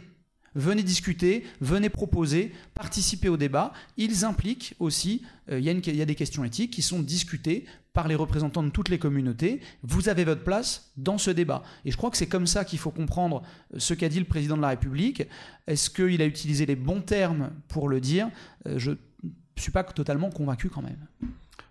Venez 0.55 0.83
discuter, 0.83 1.45
venez 1.61 1.89
proposer, 1.89 2.53
participer 2.75 3.29
au 3.29 3.37
débat. 3.37 3.73
Ils 3.97 4.25
impliquent 4.25 4.75
aussi, 4.79 5.23
euh, 5.51 5.59
il 5.59 5.65
y, 5.65 6.03
a 6.03 6.05
des 6.05 6.15
questions 6.15 6.45
éthiques 6.45 6.73
qui 6.73 6.83
sont 6.83 7.01
discutées 7.01 7.65
par 7.93 8.09
les 8.09 8.15
représentants 8.15 8.63
de 8.63 8.71
toutes 8.71 8.89
les 8.89 8.99
communautés. 8.99 9.61
Vous 9.83 10.09
avez 10.09 10.25
votre 10.25 10.45
place 10.45 10.93
dans 10.97 11.19
ce 11.19 11.31
débat. 11.31 11.63
Et 11.85 11.91
je 11.91 11.97
crois 11.97 12.11
que 12.11 12.17
c'est 12.17 12.29
comme 12.29 12.47
ça 12.47 12.65
qu'il 12.65 12.79
faut 12.79 12.91
comprendre 12.91 13.43
euh, 13.75 13.79
ce 13.79 13.95
qu'a 13.95 14.09
dit 14.09 14.19
le 14.19 14.25
président 14.25 14.57
de 14.57 14.63
la 14.63 14.69
République. 14.69 15.25
Est-ce 15.67 15.91
qu'il 15.91 16.21
a 16.23 16.27
utilisé 16.27 16.67
les 16.67 16.77
bons 16.77 17.03
termes 17.03 17.51
pour 17.69 17.89
le 17.89 18.01
dire? 18.01 18.29
Euh, 18.67 18.79
Je 18.79 18.93
ne 18.93 18.97
suis 19.57 19.73
pas 19.73 19.85
totalement 19.85 20.31
convaincu 20.31 20.69
quand 20.71 20.83
même. 20.83 21.07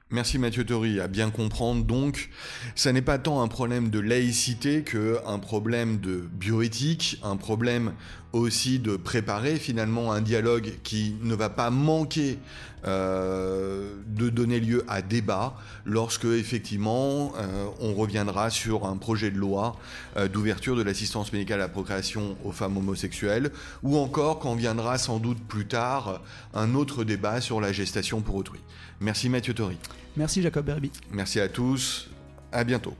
Merci 0.09 0.39
Mathieu 0.39 0.63
Tori. 0.63 1.01
À 1.01 1.09
bien 1.09 1.29
comprendre, 1.29 1.83
donc, 1.83 2.29
ça 2.75 2.93
n'est 2.93 3.01
pas 3.01 3.17
tant 3.19 3.41
un 3.41 3.49
problème 3.49 3.89
de 3.89 3.99
laïcité 3.99 4.83
qu'un 4.83 5.39
problème 5.39 5.99
de 5.99 6.29
bioéthique, 6.31 7.19
un 7.23 7.35
problème 7.35 7.91
aussi 8.33 8.79
de 8.79 8.95
préparer 8.95 9.55
finalement 9.55 10.11
un 10.11 10.21
dialogue 10.21 10.73
qui 10.83 11.15
ne 11.21 11.35
va 11.35 11.49
pas 11.49 11.69
manquer 11.69 12.39
euh, 12.85 13.95
de 14.07 14.29
donner 14.29 14.59
lieu 14.59 14.85
à 14.87 15.01
débat 15.01 15.57
lorsque 15.85 16.25
effectivement 16.25 17.33
euh, 17.37 17.65
on 17.79 17.93
reviendra 17.95 18.49
sur 18.49 18.85
un 18.85 18.97
projet 18.97 19.31
de 19.31 19.37
loi 19.37 19.75
euh, 20.15 20.27
d'ouverture 20.27 20.75
de 20.75 20.83
l'assistance 20.83 21.33
médicale 21.33 21.59
à 21.59 21.63
la 21.63 21.69
procréation 21.69 22.37
aux 22.43 22.51
femmes 22.51 22.77
homosexuelles 22.77 23.51
ou 23.81 23.97
encore 23.97 24.39
quand 24.39 24.55
viendra 24.55 24.97
sans 24.97 25.19
doute 25.19 25.39
plus 25.47 25.65
tard 25.65 26.21
un 26.53 26.75
autre 26.75 27.03
débat 27.03 27.41
sur 27.41 27.59
la 27.59 27.71
gestation 27.71 28.21
pour 28.21 28.35
autrui. 28.35 28.59
Merci 28.99 29.29
Mathieu 29.29 29.53
Tori. 29.53 29.77
Merci 30.15 30.41
Jacob 30.41 30.65
Berby. 30.65 30.91
Merci 31.11 31.39
à 31.39 31.47
tous. 31.47 32.09
À 32.51 32.63
bientôt. 32.63 32.95